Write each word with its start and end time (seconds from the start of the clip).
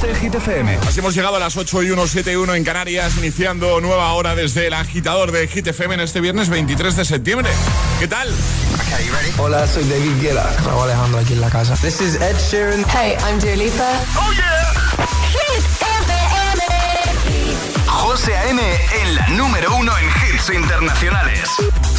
12 0.00 0.14
Hit 0.16 0.34
FM. 0.34 0.76
Así 0.88 0.98
hemos 0.98 1.14
llegado 1.14 1.36
a 1.36 1.38
las 1.38 1.56
8 1.56 1.84
y 1.84 1.90
1, 1.90 2.06
7 2.08 2.32
y 2.32 2.34
1 2.34 2.54
en 2.56 2.64
Canarias, 2.64 3.16
iniciando 3.16 3.80
nueva 3.80 4.12
hora 4.14 4.34
desde 4.34 4.66
el 4.66 4.72
agitador 4.72 5.30
de 5.30 5.46
Hit 5.46 5.68
FM 5.68 5.94
en 5.94 6.00
este 6.00 6.20
viernes 6.20 6.48
23 6.48 6.96
de 6.96 7.04
septiembre. 7.04 7.48
¿Qué 8.00 8.08
tal? 8.08 8.28
Hola, 9.38 9.68
soy 9.68 9.84
David 9.84 10.20
Guetta. 10.20 10.52
Raúl 10.64 10.90
Alejandro 10.90 11.20
aquí 11.20 11.34
en 11.34 11.40
la 11.40 11.48
casa. 11.48 11.76
This 11.76 12.00
is 12.00 12.16
Ed 12.16 12.36
Sheeran. 12.50 12.84
Hey, 12.88 13.16
I'm 13.24 13.38
Dua 13.38 13.54
Lipa. 13.54 13.92
¡Oh, 14.16 14.32
yeah! 14.32 14.72
Hit 15.30 15.64
FM. 15.80 16.64
José 17.86 18.36
A.M. 18.36 18.60
en 19.00 19.14
la 19.14 19.28
número 19.28 19.76
uno 19.76 19.92
en 19.96 20.06
hits 20.34 20.50
internacionales. 20.50 21.50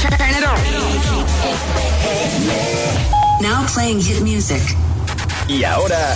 Turn 0.02 0.30
it 0.32 0.44
on. 0.44 0.60
Now 3.42 3.66
playing 3.74 4.02
hit 4.02 4.20
music. 4.22 4.62
Y 5.48 5.64
ahora... 5.64 6.16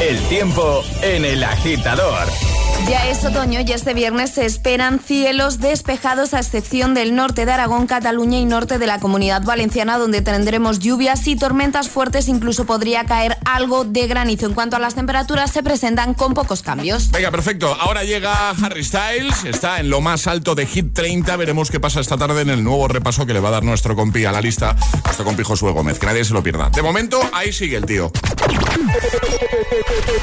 El 0.00 0.20
tiempo 0.28 0.82
en 1.02 1.24
el 1.24 1.44
agitador. 1.44 2.53
Ya 2.88 3.08
es 3.08 3.24
otoño 3.24 3.60
y 3.66 3.72
este 3.72 3.94
viernes 3.94 4.32
se 4.32 4.44
esperan 4.44 5.00
cielos 5.00 5.58
despejados 5.58 6.34
a 6.34 6.38
excepción 6.38 6.92
del 6.92 7.14
norte 7.14 7.46
de 7.46 7.52
Aragón, 7.52 7.86
Cataluña 7.86 8.38
y 8.38 8.44
norte 8.44 8.78
de 8.78 8.86
la 8.86 9.00
Comunidad 9.00 9.42
Valenciana 9.42 9.96
donde 9.96 10.20
tendremos 10.20 10.80
lluvias 10.80 11.26
y 11.26 11.36
tormentas 11.36 11.88
fuertes, 11.88 12.28
incluso 12.28 12.66
podría 12.66 13.04
caer 13.04 13.38
algo 13.46 13.84
de 13.84 14.06
granizo. 14.06 14.46
En 14.46 14.52
cuanto 14.52 14.76
a 14.76 14.78
las 14.78 14.94
temperaturas 14.94 15.50
se 15.50 15.62
presentan 15.62 16.12
con 16.12 16.34
pocos 16.34 16.62
cambios. 16.62 17.10
Venga, 17.10 17.30
perfecto. 17.30 17.74
Ahora 17.80 18.04
llega 18.04 18.50
Harry 18.50 18.84
Styles, 18.84 19.44
está 19.44 19.80
en 19.80 19.88
lo 19.88 20.02
más 20.02 20.26
alto 20.26 20.54
de 20.54 20.66
Hit 20.66 20.92
30. 20.92 21.36
Veremos 21.36 21.70
qué 21.70 21.80
pasa 21.80 22.00
esta 22.00 22.18
tarde 22.18 22.42
en 22.42 22.50
el 22.50 22.62
nuevo 22.62 22.86
repaso 22.86 23.24
que 23.24 23.32
le 23.32 23.40
va 23.40 23.48
a 23.48 23.52
dar 23.52 23.64
nuestro 23.64 23.96
compi 23.96 24.26
a 24.26 24.32
la 24.32 24.42
lista, 24.42 24.76
nuestro 25.04 25.24
compi 25.24 25.42
Josué 25.42 25.72
Gómez. 25.72 25.98
Que 25.98 26.06
nadie 26.06 26.24
se 26.24 26.34
lo 26.34 26.42
pierda. 26.42 26.68
De 26.70 26.82
momento, 26.82 27.20
ahí 27.32 27.52
sigue 27.52 27.76
el 27.76 27.86
tío. 27.86 28.12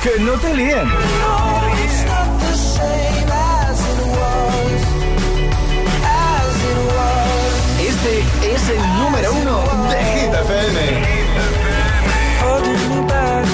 Que 0.04 0.22
no 0.22 0.34
te 0.34 0.55
líen. 0.55 0.91
Este 8.02 8.55
es 8.55 8.70
el 8.70 8.82
número 8.99 9.32
uno 9.34 9.63
de 9.90 9.98
Hit 10.04 10.34
FM. 10.34 10.80
holding 12.41 12.90
me 12.90 13.02
back. 13.08 13.46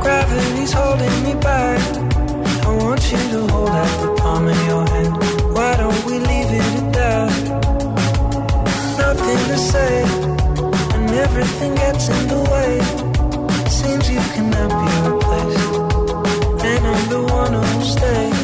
Gravity's 0.00 0.72
holding 0.72 1.22
me 1.22 1.34
back. 1.34 1.80
I 2.64 2.70
want 2.82 3.02
you 3.12 3.18
to 3.32 3.52
hold 3.52 3.70
out 3.70 4.00
the 4.00 4.08
palm 4.22 4.48
of 4.48 4.66
your 4.66 4.86
hand. 4.88 5.14
Why 5.54 5.76
don't 5.76 6.04
we 6.06 6.18
leave 6.18 6.50
it 6.60 6.64
at 6.80 6.92
that? 6.94 7.32
Nothing 8.98 9.40
to 9.50 9.58
say, 9.58 10.02
and 10.94 11.10
everything 11.10 11.74
gets 11.74 12.08
in 12.08 12.28
the 12.28 12.40
way. 12.52 12.80
Seems 13.68 14.08
you 14.10 14.20
cannot 14.34 14.70
be 14.70 15.17
I'm 17.48 17.54
the 17.54 17.60
one 17.60 17.72
who'll 17.76 17.84
stay. 17.84 18.37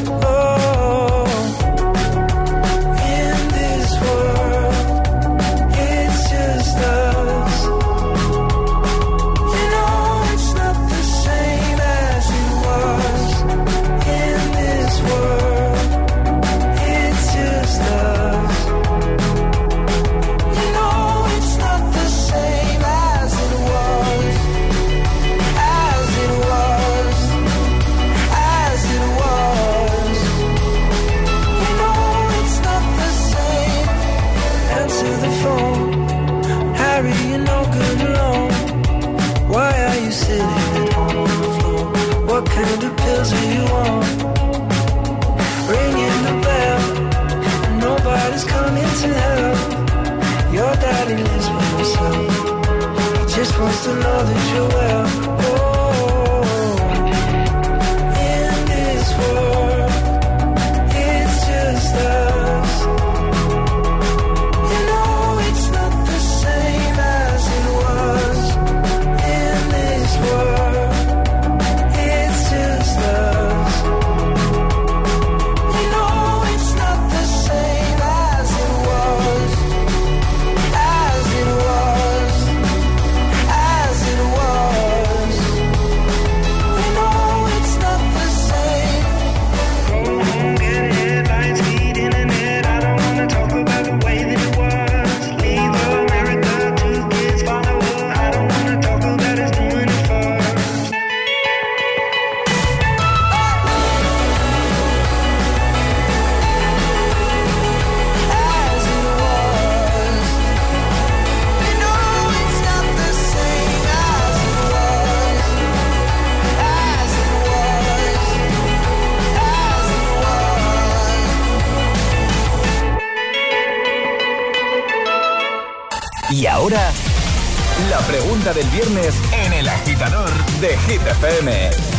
En 129.32 129.52
el 129.52 129.68
agitador 129.68 130.30
de 130.60 130.76
Hit 130.86 131.06
FM. 131.06 131.93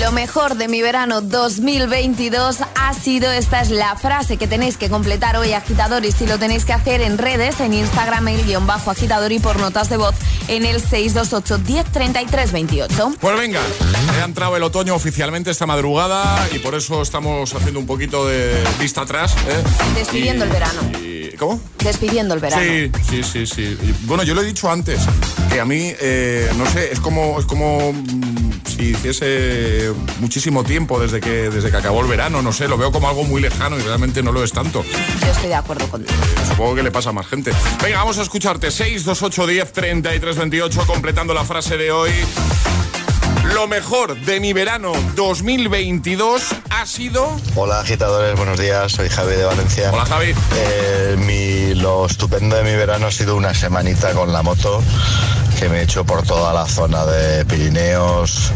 Lo 0.00 0.12
mejor 0.12 0.56
de 0.56 0.68
mi 0.68 0.82
verano 0.82 1.20
2022 1.20 2.58
ha 2.74 2.94
sido, 2.94 3.30
esta 3.32 3.62
es 3.62 3.70
la 3.70 3.96
frase 3.96 4.36
que 4.36 4.46
tenéis 4.46 4.76
que 4.76 4.88
completar 4.90 5.36
hoy 5.36 5.52
agitador 5.52 6.04
y 6.04 6.12
si 6.12 6.26
lo 6.26 6.38
tenéis 6.38 6.64
que 6.64 6.72
hacer 6.74 7.00
en 7.00 7.18
redes, 7.18 7.60
en 7.60 7.72
Instagram 7.72 8.28
el 8.28 8.44
guion 8.44 8.66
bajo 8.66 8.90
agitador 8.90 9.32
y 9.32 9.38
por 9.38 9.58
notas 9.58 9.88
de 9.88 9.96
voz 9.96 10.14
en 10.48 10.64
el 10.64 10.80
628 10.80 11.58
1033 11.58 12.52
28. 12.52 13.14
Pues 13.20 13.36
venga, 13.38 13.60
ha 14.20 14.24
entrado 14.24 14.56
el 14.56 14.62
otoño 14.62 14.94
oficialmente 14.94 15.50
esta 15.50 15.66
madrugada 15.66 16.46
y 16.54 16.58
por 16.58 16.74
eso 16.74 17.00
estamos 17.02 17.52
haciendo 17.54 17.80
un 17.80 17.86
poquito 17.86 18.26
de 18.28 18.62
vista 18.78 19.00
atrás. 19.02 19.34
¿eh? 19.48 19.62
Despidiendo 19.96 20.44
Y- 20.44 20.48
el 20.48 20.52
verano. 20.52 20.80
y- 21.02 21.16
¿Cómo? 21.36 21.60
Despidiendo 21.84 22.32
el 22.32 22.40
verano. 22.40 22.62
Sí, 22.62 22.90
sí, 23.10 23.22
sí, 23.22 23.46
sí. 23.46 23.62
Y, 23.82 24.06
bueno, 24.06 24.22
yo 24.22 24.34
lo 24.34 24.40
he 24.40 24.44
dicho 24.46 24.70
antes, 24.70 25.00
que 25.52 25.60
a 25.60 25.66
mí, 25.66 25.92
eh, 26.00 26.50
no 26.56 26.64
sé, 26.66 26.90
es 26.92 26.98
como, 27.00 27.38
es 27.38 27.44
como 27.44 27.92
si 28.66 28.90
hiciese 28.90 29.92
muchísimo 30.20 30.64
tiempo 30.64 31.00
desde 31.00 31.20
que, 31.20 31.50
desde 31.50 31.70
que 31.70 31.76
acabó 31.76 32.00
el 32.00 32.08
verano, 32.08 32.42
no 32.42 32.52
sé, 32.52 32.68
lo 32.68 32.76
veo 32.76 32.92
como 32.92 33.08
algo 33.08 33.24
muy 33.24 33.40
lejano 33.40 33.78
y 33.78 33.82
realmente 33.82 34.22
no 34.22 34.32
lo 34.32 34.42
es 34.42 34.52
tanto. 34.52 34.84
Yo 34.84 35.30
estoy 35.30 35.48
de 35.48 35.54
acuerdo 35.54 35.88
contigo. 35.88 36.18
Supongo 36.48 36.74
que 36.74 36.82
le 36.82 36.90
pasa 36.90 37.10
a 37.10 37.12
más 37.12 37.26
gente. 37.26 37.52
Venga, 37.82 37.98
vamos 37.98 38.18
a 38.18 38.22
escucharte. 38.22 38.70
628 38.70 39.46
10 39.46 39.72
33 39.72 40.36
28, 40.36 40.86
completando 40.86 41.34
la 41.34 41.44
frase 41.44 41.76
de 41.76 41.90
hoy. 41.90 42.10
Lo 43.56 43.66
mejor 43.66 44.14
de 44.20 44.38
mi 44.38 44.52
verano 44.52 44.92
2022 45.14 46.42
ha 46.68 46.84
sido. 46.84 47.34
Hola 47.54 47.80
agitadores, 47.80 48.36
buenos 48.36 48.60
días, 48.60 48.92
soy 48.92 49.08
Javi 49.08 49.34
de 49.34 49.44
Valencia. 49.44 49.90
Hola, 49.94 50.04
Javi. 50.04 50.34
Eh, 50.56 51.16
mi- 51.18 51.74
lo 51.74 52.04
estupendo 52.04 52.54
de 52.56 52.64
mi 52.64 52.74
verano 52.76 53.06
ha 53.06 53.10
sido 53.10 53.34
una 53.34 53.54
semanita 53.54 54.12
con 54.12 54.30
la 54.30 54.42
moto 54.42 54.82
que 55.58 55.70
me 55.70 55.78
he 55.78 55.82
hecho 55.84 56.04
por 56.04 56.22
toda 56.22 56.52
la 56.52 56.66
zona 56.66 57.06
de 57.06 57.46
Pirineos 57.46 58.52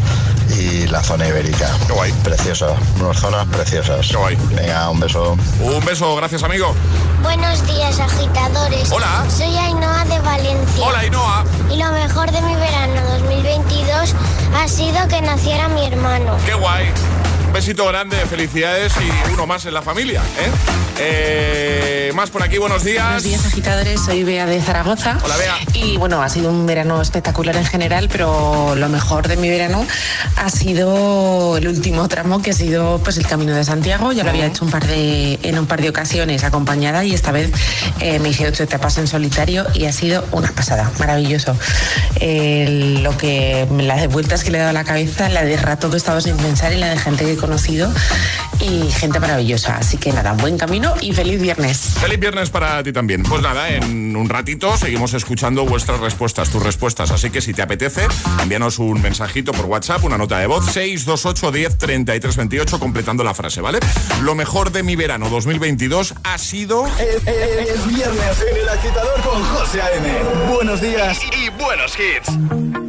y 0.57 0.87
la 0.87 1.03
zona 1.03 1.27
ibérica. 1.27 1.69
Qué 1.87 1.93
guay. 1.93 2.11
Preciosa, 2.23 2.75
unas 2.99 3.17
zonas 3.17 3.47
preciosas. 3.47 4.07
Qué 4.07 4.15
guay. 4.15 4.37
Venga, 4.51 4.89
un 4.89 4.99
beso. 4.99 5.37
Un 5.59 5.85
beso, 5.85 6.15
gracias 6.15 6.43
amigo. 6.43 6.75
Buenos 7.23 7.65
días, 7.67 7.99
agitadores. 7.99 8.91
Hola. 8.91 9.25
Soy 9.29 9.55
Ainhoa 9.55 10.05
de 10.05 10.19
Valencia. 10.19 10.85
Hola 10.85 11.05
Inoa. 11.05 11.45
Y 11.71 11.77
lo 11.77 11.91
mejor 11.91 12.31
de 12.31 12.41
mi 12.41 12.55
verano 12.55 13.01
2022 13.19 14.15
ha 14.55 14.67
sido 14.67 15.07
que 15.07 15.21
naciera 15.21 15.67
mi 15.69 15.85
hermano. 15.85 16.37
Qué 16.45 16.53
guay. 16.53 16.91
Un 17.51 17.55
besito 17.55 17.85
grande, 17.85 18.15
felicidades 18.27 18.93
y 18.95 19.33
uno 19.33 19.45
más 19.45 19.65
en 19.65 19.73
la 19.73 19.81
familia. 19.81 20.21
¿eh? 20.21 20.51
Eh, 20.99 22.11
más 22.15 22.29
por 22.29 22.43
aquí, 22.43 22.57
buenos 22.57 22.85
días. 22.85 23.03
Buenos 23.03 23.23
días, 23.23 23.45
agitadores. 23.45 23.99
Soy 23.99 24.23
Bea 24.23 24.45
de 24.45 24.61
Zaragoza. 24.61 25.17
Hola, 25.21 25.35
Bea. 25.35 25.57
Y 25.73 25.97
bueno, 25.97 26.21
ha 26.21 26.29
sido 26.29 26.49
un 26.49 26.65
verano 26.65 27.01
espectacular 27.01 27.57
en 27.57 27.65
general, 27.65 28.07
pero 28.09 28.75
lo 28.75 28.87
mejor 28.87 29.27
de 29.27 29.35
mi 29.35 29.49
verano 29.49 29.85
ha 30.37 30.49
sido 30.49 31.57
el 31.57 31.67
último 31.67 32.07
tramo, 32.07 32.41
que 32.41 32.51
ha 32.51 32.53
sido 32.53 32.99
pues 33.03 33.17
el 33.17 33.27
Camino 33.27 33.53
de 33.53 33.65
Santiago. 33.65 34.13
Ya 34.13 34.23
lo 34.23 34.29
había 34.29 34.45
hecho 34.45 34.63
un 34.63 34.71
par 34.71 34.87
de, 34.87 35.37
en 35.43 35.59
un 35.59 35.65
par 35.65 35.81
de 35.81 35.89
ocasiones 35.89 36.45
acompañada 36.45 37.03
y 37.03 37.13
esta 37.13 37.33
vez 37.33 37.51
eh, 37.99 38.19
me 38.19 38.29
hice 38.29 38.47
ocho 38.47 38.63
etapas 38.63 38.97
en 38.97 39.07
solitario 39.07 39.65
y 39.73 39.87
ha 39.87 39.91
sido 39.91 40.23
una 40.31 40.53
pasada, 40.53 40.89
maravilloso. 40.99 41.53
Eh, 42.15 42.99
lo 43.01 43.17
que 43.17 43.67
las 43.77 44.07
vueltas 44.07 44.45
que 44.45 44.51
le 44.51 44.57
he 44.57 44.61
dado 44.61 44.69
a 44.69 44.73
la 44.73 44.85
cabeza, 44.85 45.27
la 45.27 45.43
de 45.43 45.57
rato 45.57 45.89
que 45.89 45.95
he 45.95 45.97
estado 45.97 46.21
sin 46.21 46.37
pensar 46.37 46.71
y 46.71 46.77
la 46.77 46.89
de 46.89 46.97
gente 46.97 47.25
que 47.25 47.40
conocido 47.41 47.91
y 48.59 48.89
gente 48.91 49.19
maravillosa. 49.19 49.77
Así 49.77 49.97
que 49.97 50.13
nada, 50.13 50.33
buen 50.33 50.57
camino 50.57 50.93
y 51.01 51.11
feliz 51.13 51.41
viernes. 51.41 51.95
Feliz 51.99 52.19
viernes 52.19 52.49
para 52.49 52.81
ti 52.83 52.93
también. 52.93 53.23
Pues 53.23 53.41
nada, 53.41 53.69
en 53.69 54.15
un 54.15 54.29
ratito 54.29 54.77
seguimos 54.77 55.13
escuchando 55.13 55.65
vuestras 55.65 55.99
respuestas, 55.99 56.49
tus 56.49 56.63
respuestas. 56.63 57.11
Así 57.11 57.29
que 57.31 57.41
si 57.41 57.53
te 57.53 57.61
apetece, 57.61 58.07
envíanos 58.41 58.79
un 58.79 59.01
mensajito 59.01 59.51
por 59.51 59.65
WhatsApp, 59.65 60.03
una 60.03 60.17
nota 60.17 60.37
de 60.39 60.47
voz, 60.47 60.65
628 60.71 61.51
10 61.51 61.77
33 61.77 62.35
28, 62.37 62.79
completando 62.79 63.23
la 63.23 63.33
frase, 63.33 63.61
¿vale? 63.61 63.79
Lo 64.21 64.35
mejor 64.35 64.71
de 64.71 64.83
mi 64.83 64.95
verano 64.95 65.29
2022 65.29 66.13
ha 66.23 66.37
sido. 66.37 66.85
Es, 66.99 67.27
es- 67.27 67.69
es 67.71 67.87
viernes 67.87 68.45
en 68.49 68.57
el 68.57 68.69
agitador 68.69 69.21
con 69.21 69.43
José 69.43 69.81
A.M. 69.81 70.09
Buenos 70.53 70.81
días 70.81 71.19
y, 71.23 71.45
y 71.45 71.49
buenos 71.49 71.93
hits. 71.97 72.80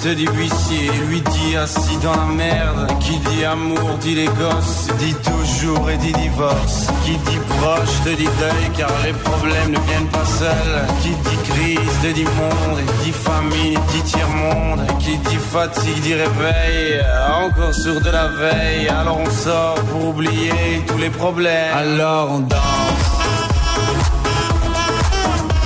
Dette 0.00 0.10
te 0.10 0.14
dit 0.14 0.26
huissier, 0.26 0.90
lui 1.08 1.20
dit 1.20 1.56
assis 1.56 1.96
dans 2.02 2.14
la 2.14 2.24
merde, 2.24 2.86
qui 3.00 3.18
dit 3.18 3.44
amour 3.44 3.98
dit 4.00 4.14
les 4.14 4.26
gosses, 4.26 4.88
dit 4.98 5.14
toujours 5.14 5.90
et 5.90 5.96
dit 5.96 6.12
divorce, 6.12 6.86
qui 7.04 7.12
dit 7.12 7.38
proche 7.48 8.02
te 8.04 8.10
dit 8.10 8.28
deuil 8.38 8.70
car 8.76 8.90
les 9.04 9.12
problèmes 9.12 9.70
ne 9.70 9.78
viennent 9.80 10.08
pas 10.08 10.24
seuls, 10.24 10.86
qui 11.02 11.10
dit 11.10 11.50
crise 11.50 12.00
te 12.02 12.12
dit 12.12 12.24
monde, 12.24 12.80
dit 13.02 13.12
famille 13.12 13.78
dit 13.92 14.02
tiers-monde, 14.02 14.86
qui 14.98 15.16
dit 15.16 15.36
fatigue 15.36 16.00
dit 16.02 16.14
réveil, 16.14 17.02
encore 17.44 17.74
sur 17.74 18.00
de 18.00 18.10
la 18.10 18.28
veille, 18.28 18.88
alors 18.88 19.18
on 19.18 19.30
sort 19.30 19.74
pour 19.90 20.08
oublier 20.08 20.82
tous 20.86 20.98
les 20.98 21.10
problèmes, 21.10 21.74
alors 21.74 22.30
on 22.32 22.40
danse. 22.40 22.60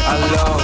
Alors 0.06 0.63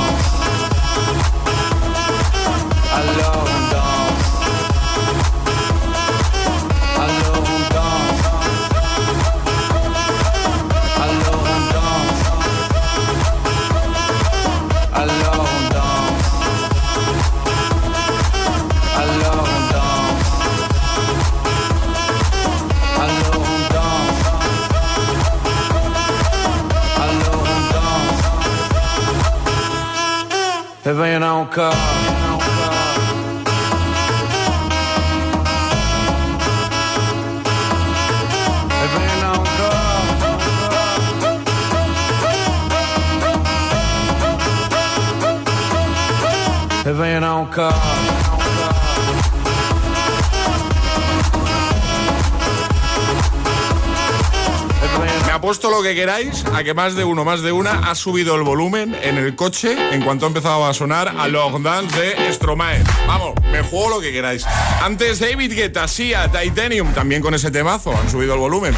Que 55.91 55.95
queráis 55.95 56.45
a 56.53 56.63
que 56.63 56.73
más 56.73 56.95
de 56.95 57.03
uno, 57.03 57.25
más 57.25 57.41
de 57.41 57.51
una 57.51 57.89
ha 57.89 57.95
subido 57.95 58.35
el 58.35 58.43
volumen 58.43 58.95
en 59.01 59.17
el 59.17 59.35
coche 59.35 59.75
en 59.93 60.01
cuanto 60.03 60.25
ha 60.25 60.27
empezado 60.27 60.65
a 60.65 60.73
sonar 60.73 61.13
a 61.17 61.27
Log 61.27 61.61
Dance 61.61 61.99
de 61.99 62.31
Stromae. 62.31 62.81
Vamos, 63.07 63.33
me 63.51 63.61
juego 63.61 63.89
lo 63.89 63.99
que 63.99 64.13
queráis. 64.13 64.45
Antes 64.81 65.19
David 65.19 65.53
Guetta, 65.53 65.89
Sia, 65.89 66.31
Titanium, 66.31 66.93
también 66.93 67.21
con 67.21 67.33
ese 67.33 67.51
temazo, 67.51 67.91
han 67.91 68.09
subido 68.09 68.35
el 68.35 68.39
volumen. 68.39 68.73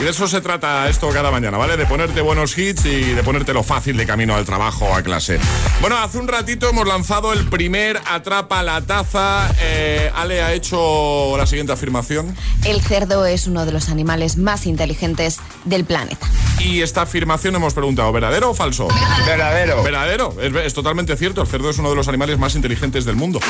Y 0.00 0.04
de 0.04 0.10
eso 0.10 0.28
se 0.28 0.40
trata 0.40 0.88
esto 0.88 1.08
cada 1.08 1.32
mañana, 1.32 1.58
¿vale? 1.58 1.76
De 1.76 1.84
ponerte 1.84 2.20
buenos 2.20 2.56
hits 2.56 2.84
y 2.84 3.14
de 3.14 3.22
ponértelo 3.24 3.64
fácil 3.64 3.96
de 3.96 4.06
camino 4.06 4.36
al 4.36 4.44
trabajo 4.44 4.84
o 4.84 4.94
a 4.94 5.02
clase. 5.02 5.40
Bueno, 5.80 5.98
hace 5.98 6.18
un 6.18 6.28
ratito 6.28 6.68
hemos 6.68 6.86
lanzado 6.86 7.32
el 7.32 7.48
primer 7.48 8.00
Atrapa 8.06 8.62
la 8.62 8.80
Taza. 8.82 9.52
Eh, 9.60 10.08
Ale 10.14 10.40
ha 10.40 10.52
hecho 10.52 11.36
la 11.36 11.46
siguiente 11.46 11.72
afirmación. 11.72 12.36
El 12.64 12.80
cerdo 12.80 13.26
es 13.26 13.48
uno 13.48 13.66
de 13.66 13.72
los 13.72 13.88
animales 13.88 14.36
más 14.36 14.66
inteligentes 14.66 15.40
del 15.64 15.84
planeta. 15.84 16.28
Y 16.60 16.82
esta 16.82 17.02
afirmación 17.02 17.56
hemos 17.56 17.74
preguntado, 17.74 18.12
¿verdadero 18.12 18.50
o 18.50 18.54
falso? 18.54 18.86
Verdadero. 19.26 19.82
Verdadero, 19.82 20.36
es, 20.40 20.54
es 20.54 20.74
totalmente 20.74 21.16
cierto. 21.16 21.42
El 21.42 21.48
cerdo 21.48 21.70
es 21.70 21.78
uno 21.78 21.90
de 21.90 21.96
los 21.96 22.06
animales 22.06 22.38
más 22.38 22.54
inteligentes 22.54 23.04
del 23.04 23.16
mundo. 23.16 23.40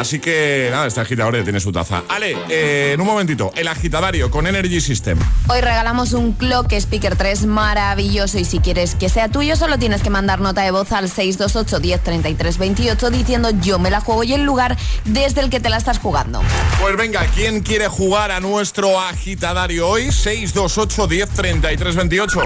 Así 0.00 0.18
que 0.18 0.66
nada, 0.72 0.88
este 0.88 1.00
agitador 1.00 1.36
ya 1.36 1.44
tiene 1.44 1.60
su 1.60 1.70
taza. 1.70 2.02
Ale, 2.08 2.36
eh, 2.48 2.90
en 2.94 3.00
un 3.00 3.06
momentito, 3.06 3.52
el 3.54 3.68
agitadario 3.68 4.32
con 4.32 4.48
Energy 4.48 4.80
System. 4.80 5.16
Hoy 5.46 5.60
regalamos 5.60 5.91
un 5.92 6.32
Clock 6.32 6.72
Speaker 6.72 7.16
3 7.16 7.44
maravilloso 7.44 8.38
y 8.38 8.46
si 8.46 8.60
quieres 8.60 8.94
que 8.94 9.10
sea 9.10 9.28
tuyo 9.28 9.56
solo 9.56 9.78
tienes 9.78 10.00
que 10.02 10.08
mandar 10.08 10.40
nota 10.40 10.62
de 10.62 10.70
voz 10.70 10.90
al 10.92 11.08
628 11.10 11.80
10 11.80 12.00
33 12.02 12.56
28 12.58 13.10
diciendo 13.10 13.50
yo 13.60 13.78
me 13.78 13.90
la 13.90 14.00
juego 14.00 14.24
y 14.24 14.32
el 14.32 14.42
lugar 14.42 14.78
desde 15.04 15.42
el 15.42 15.50
que 15.50 15.60
te 15.60 15.68
la 15.68 15.76
estás 15.76 15.98
jugando. 15.98 16.40
Pues 16.80 16.96
venga, 16.96 17.26
¿quién 17.34 17.60
quiere 17.60 17.88
jugar 17.88 18.30
a 18.30 18.40
nuestro 18.40 18.98
agitadario 18.98 19.86
hoy? 19.86 20.10
628 20.10 21.06
10 21.06 21.28
33 21.28 21.94
28. 21.96 22.40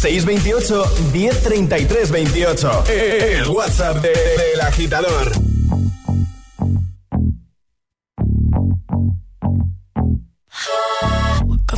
628 0.00 0.84
1033 1.12 2.10
28. 2.12 2.84
El 2.88 3.48
WhatsApp 3.48 3.96
de- 3.96 4.10
del 4.10 4.60
agitador. 4.60 5.32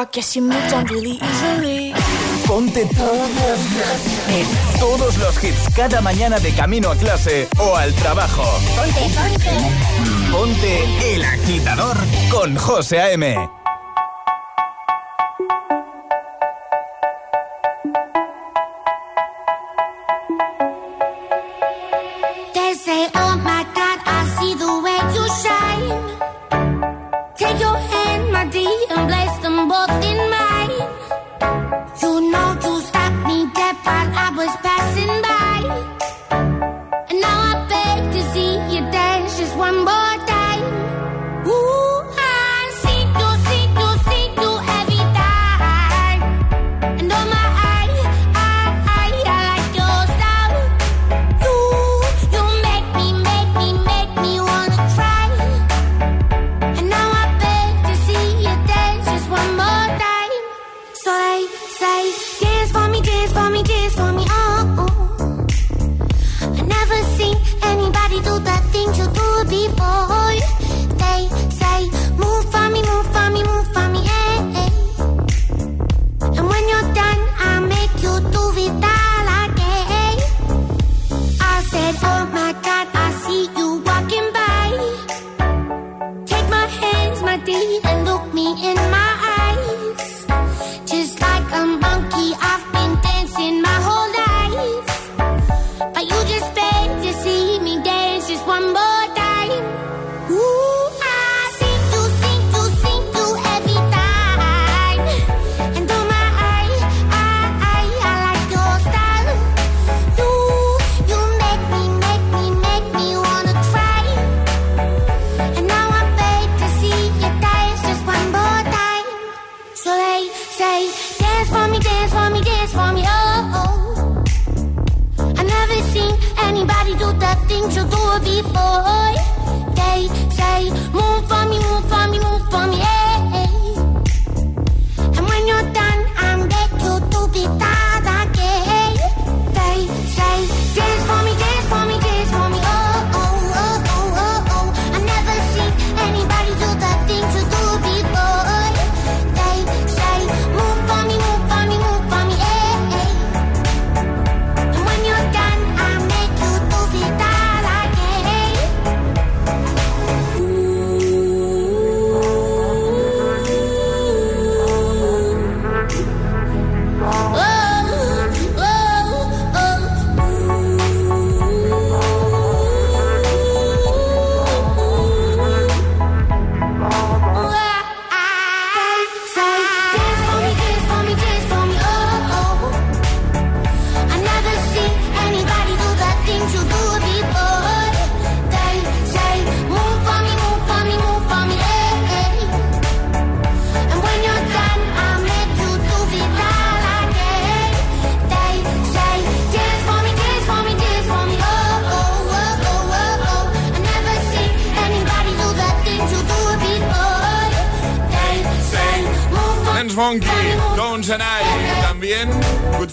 I 0.00 0.06
guess 0.10 0.34
you 0.34 0.40
moved 0.40 0.72
on 0.72 0.86
really 0.86 1.18
easily. 1.20 1.92
Ponte 2.46 2.88
todos 4.78 5.18
los 5.18 5.44
hits 5.44 5.68
cada 5.76 6.00
mañana 6.00 6.38
de 6.38 6.52
camino 6.52 6.90
a 6.90 6.96
clase 6.96 7.46
o 7.58 7.76
al 7.76 7.92
trabajo. 7.96 8.42
Ponte, 8.76 9.00
ponte. 9.14 10.32
Ponte 10.32 11.14
el 11.14 11.22
agitador 11.22 11.98
con 12.30 12.56
José 12.56 12.98
A.M. 13.00 13.59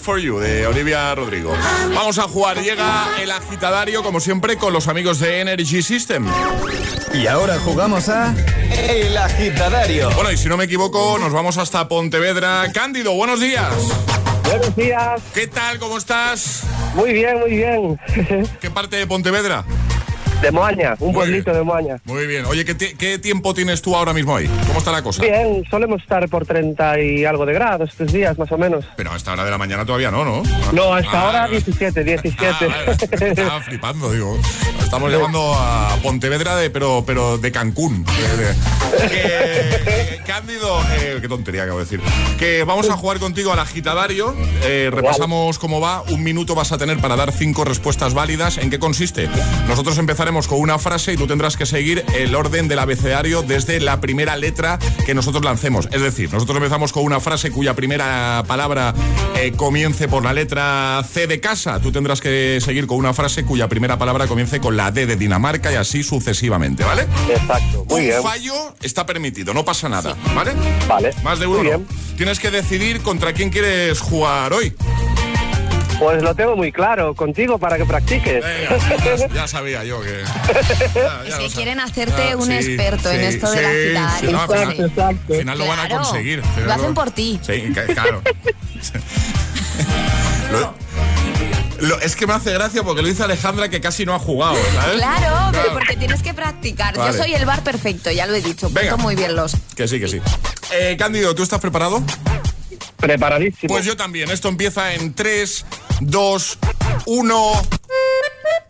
for 0.08 0.18
You 0.18 0.38
de 0.38 0.66
Olivia 0.66 1.14
Rodrigo. 1.14 1.54
Vamos 1.94 2.18
a 2.18 2.22
jugar. 2.22 2.62
Llega 2.62 3.20
el 3.20 3.30
agitadario, 3.30 4.02
como 4.02 4.20
siempre, 4.20 4.56
con 4.56 4.72
los 4.72 4.88
amigos 4.88 5.18
de 5.18 5.42
Energy 5.42 5.82
System. 5.82 6.26
Y 7.12 7.26
ahora 7.26 7.58
jugamos 7.58 8.08
a 8.08 8.34
El 8.88 9.14
Agitadario. 9.18 10.08
Bueno, 10.12 10.32
y 10.32 10.38
si 10.38 10.48
no 10.48 10.56
me 10.56 10.64
equivoco, 10.64 11.18
nos 11.18 11.30
vamos 11.34 11.58
hasta 11.58 11.88
Pontevedra. 11.88 12.72
Cándido, 12.72 13.12
buenos 13.12 13.38
días. 13.38 13.70
Buenos 14.44 14.74
días. 14.74 15.20
¿Qué 15.34 15.46
tal? 15.46 15.78
¿Cómo 15.78 15.98
estás? 15.98 16.62
Muy 16.94 17.12
bien, 17.12 17.40
muy 17.40 17.50
bien. 17.50 18.00
¿Qué 18.62 18.70
parte 18.70 18.96
de 18.96 19.06
Pontevedra? 19.06 19.66
De 20.42 20.52
Moaña, 20.52 20.94
un 21.00 21.08
Muy 21.08 21.14
pueblito 21.14 21.50
bien. 21.50 21.56
de 21.56 21.62
Moaña. 21.64 21.96
Muy 22.04 22.26
bien. 22.28 22.44
Oye, 22.46 22.64
¿qué, 22.64 22.76
qué 22.76 23.18
tiempo 23.18 23.54
tienes 23.54 23.82
tú 23.82 23.96
ahora 23.96 24.12
mismo 24.12 24.36
ahí? 24.36 24.48
¿Cómo 24.68 24.78
está 24.78 24.92
la 24.92 25.02
cosa? 25.02 25.20
Bien, 25.22 25.64
solemos 25.68 26.00
estar 26.00 26.28
por 26.28 26.46
30 26.46 27.00
y 27.00 27.24
algo 27.24 27.44
de 27.44 27.54
grados 27.54 27.90
estos 27.90 28.12
días, 28.12 28.38
más 28.38 28.52
o 28.52 28.58
menos. 28.58 28.84
Pero 28.96 29.12
a 29.12 29.16
esta 29.16 29.32
hora 29.32 29.44
de 29.44 29.50
la 29.50 29.58
mañana 29.58 29.84
todavía 29.84 30.12
no, 30.12 30.24
¿no? 30.24 30.42
No, 30.72 30.94
hasta 30.94 31.10
Ah, 31.18 31.26
ahora 31.26 31.40
vale. 31.42 31.52
17, 31.60 32.04
17. 32.04 32.68
Ah. 32.70 32.92
Estaba 33.20 33.60
flipando, 33.62 34.12
digo. 34.12 34.38
Estamos 34.80 35.10
llegando 35.10 35.52
a 35.54 35.96
Pontevedra, 36.02 36.56
de, 36.56 36.70
pero, 36.70 37.02
pero 37.06 37.36
de 37.36 37.52
Cancún. 37.52 38.04
Que- 38.04 38.54
Cándido, 40.26 40.80
eh, 41.00 41.18
qué 41.20 41.28
tontería 41.28 41.64
acabo 41.64 41.78
de 41.78 41.84
decir. 41.84 42.00
Que 42.38 42.64
vamos 42.64 42.88
a 42.90 42.96
jugar 42.96 43.18
contigo 43.18 43.52
al 43.52 43.58
agitadario. 43.58 44.34
Eh, 44.62 44.90
repasamos 44.92 45.58
cómo 45.58 45.80
va. 45.80 46.02
Un 46.08 46.22
minuto 46.22 46.54
vas 46.54 46.72
a 46.72 46.78
tener 46.78 46.98
para 47.00 47.16
dar 47.16 47.32
cinco 47.32 47.64
respuestas 47.64 48.14
válidas. 48.14 48.58
¿En 48.58 48.70
qué 48.70 48.78
consiste? 48.78 49.28
Nosotros 49.66 49.98
empezaremos 49.98 50.27
con 50.28 50.60
una 50.60 50.78
frase 50.78 51.14
y 51.14 51.16
tú 51.16 51.26
tendrás 51.26 51.56
que 51.56 51.64
seguir 51.64 52.04
el 52.14 52.34
orden 52.34 52.68
del 52.68 52.78
abecedario 52.80 53.40
desde 53.42 53.80
la 53.80 53.98
primera 53.98 54.36
letra 54.36 54.78
que 55.06 55.14
nosotros 55.14 55.42
lancemos. 55.42 55.88
Es 55.90 56.02
decir, 56.02 56.30
nosotros 56.30 56.54
empezamos 56.58 56.92
con 56.92 57.02
una 57.04 57.18
frase 57.18 57.50
cuya 57.50 57.74
primera 57.74 58.44
palabra 58.46 58.92
eh, 59.36 59.52
comience 59.56 60.06
por 60.06 60.22
la 60.22 60.34
letra 60.34 61.02
C 61.10 61.26
de 61.26 61.40
casa. 61.40 61.80
Tú 61.80 61.92
tendrás 61.92 62.20
que 62.20 62.58
seguir 62.62 62.86
con 62.86 62.98
una 62.98 63.14
frase 63.14 63.44
cuya 63.44 63.68
primera 63.68 63.98
palabra 63.98 64.26
comience 64.26 64.60
con 64.60 64.76
la 64.76 64.90
D 64.90 65.06
de 65.06 65.16
Dinamarca 65.16 65.72
y 65.72 65.76
así 65.76 66.02
sucesivamente, 66.02 66.84
¿vale? 66.84 67.06
Exacto, 67.30 67.86
muy 67.88 68.00
Un 68.02 68.06
bien. 68.08 68.22
fallo 68.22 68.74
está 68.82 69.06
permitido, 69.06 69.54
no 69.54 69.64
pasa 69.64 69.88
nada, 69.88 70.14
¿vale? 70.34 70.52
Vale. 70.86 71.10
Más 71.24 71.38
de 71.38 71.46
uno. 71.46 71.58
Muy 71.58 71.66
bien. 71.68 71.86
Tienes 72.18 72.38
que 72.38 72.50
decidir 72.50 73.00
contra 73.00 73.32
quién 73.32 73.48
quieres 73.48 74.00
jugar 74.00 74.52
hoy. 74.52 74.74
Pues 75.98 76.22
lo 76.22 76.34
tengo 76.34 76.54
muy 76.56 76.70
claro, 76.70 77.14
contigo 77.14 77.58
para 77.58 77.76
que 77.76 77.84
practiques. 77.84 78.44
Venga, 78.44 79.16
ya, 79.16 79.28
ya 79.34 79.48
sabía 79.48 79.82
yo 79.84 80.00
que. 80.00 80.22
ya- 80.94 81.22
ya 81.24 81.28
Es 81.28 81.34
que 81.36 81.48
quieren 81.50 81.80
hacerte 81.80 82.30
Ah, 82.32 82.36
un 82.36 82.46
sí, 82.46 82.52
experto 82.54 83.10
en 83.10 83.20
sí, 83.20 83.26
esto 83.36 83.50
de 83.50 83.92
la 83.92 84.18
sí, 84.20 84.26
no, 84.30 84.40
al 84.42 84.48
final- 84.48 84.72
Exacto. 84.90 85.32
Al 85.34 85.38
final 85.40 85.58
lo 85.58 85.66
van 85.66 85.80
a 85.80 85.88
conseguir. 85.88 86.42
lo 86.64 86.72
hacen 86.72 86.94
por 86.94 87.10
ti. 87.10 87.40
Sí, 87.44 87.72
claro. 87.94 88.22
Lo- 90.50 90.74
lo- 91.80 92.00
es 92.00 92.16
que 92.16 92.26
me 92.26 92.32
hace 92.32 92.52
gracia 92.52 92.82
porque 92.82 93.02
lo 93.02 93.08
dice 93.08 93.22
Alejandra 93.22 93.68
que 93.68 93.80
casi 93.80 94.04
no 94.06 94.14
ha 94.14 94.18
jugado, 94.18 94.56
¿sabes? 94.74 94.96
Claro, 94.96 95.52
porque 95.74 95.96
tienes 95.96 96.22
que 96.22 96.32
practicar. 96.34 96.96
Vale. 96.96 97.12
Yo 97.16 97.22
soy 97.22 97.34
el 97.34 97.44
bar 97.44 97.62
perfecto, 97.62 98.10
ya 98.10 98.26
lo 98.26 98.34
he 98.34 98.40
dicho. 98.40 98.70
Venga. 98.70 98.96
Muy 98.96 99.14
bien 99.14 99.36
los. 99.36 99.52
Que 99.76 99.86
sí, 99.86 100.00
que 100.00 100.08
sí. 100.08 100.20
Eh, 100.72 100.96
Cándido, 100.98 101.34
¿tú 101.34 101.42
estás 101.42 101.60
preparado? 101.60 102.02
Preparadísimo. 102.96 103.68
Pues 103.72 103.84
yo 103.84 103.96
también. 103.96 104.30
Esto 104.30 104.48
empieza 104.48 104.94
en 104.94 105.14
3, 105.14 105.64
2, 106.00 106.58
1. 107.06 107.52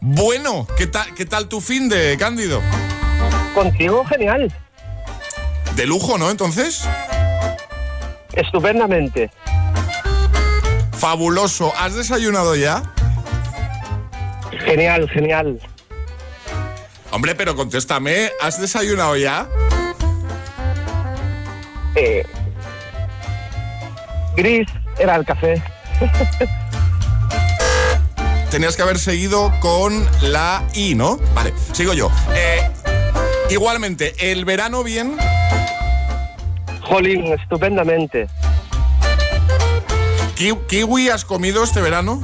Bueno, 0.01 0.67
¿qué 0.77 0.87
tal, 0.87 1.15
¿qué 1.15 1.27
tal 1.27 1.49
tu 1.49 1.61
fin 1.61 1.89
de 1.89 2.17
Cándido? 2.19 2.63
Contigo, 3.55 4.05
genial. 4.07 4.53
De 5.75 5.87
lujo, 5.87 6.19
¿no? 6.19 6.31
Entonces, 6.31 6.85
Estupendamente. 8.33 9.31
fabuloso. 10.97 11.73
¿Has 11.79 11.95
desayunado 11.95 12.55
ya? 12.57 12.83
Genial, 14.65 15.09
genial. 15.11 15.61
Hombre, 17.11 17.35
pero 17.35 17.57
contéstame, 17.57 18.31
¿has 18.41 18.61
desayunado 18.61 19.17
ya? 19.17 19.49
Eh, 21.95 22.25
gris 24.37 24.69
era 24.99 25.17
el 25.17 25.25
café. 25.25 25.63
Tenías 28.51 28.77
que 28.77 28.83
haber 28.83 28.99
seguido 28.99 29.53
con 29.61 30.07
la 30.23 30.65
I, 30.75 30.95
¿no? 30.95 31.19
Vale, 31.35 31.53
sigo 31.73 31.93
yo. 31.93 32.11
Eh, 32.35 32.71
igualmente, 33.51 34.15
¿el 34.33 34.45
verano 34.47 34.83
bien? 34.83 35.17
Jolín, 36.83 37.27
estupendamente. 37.35 38.27
Ki- 40.35 40.57
¿Kiwi 40.69 41.11
has 41.11 41.25
comido 41.27 41.63
este 41.63 41.81
verano? 41.83 42.21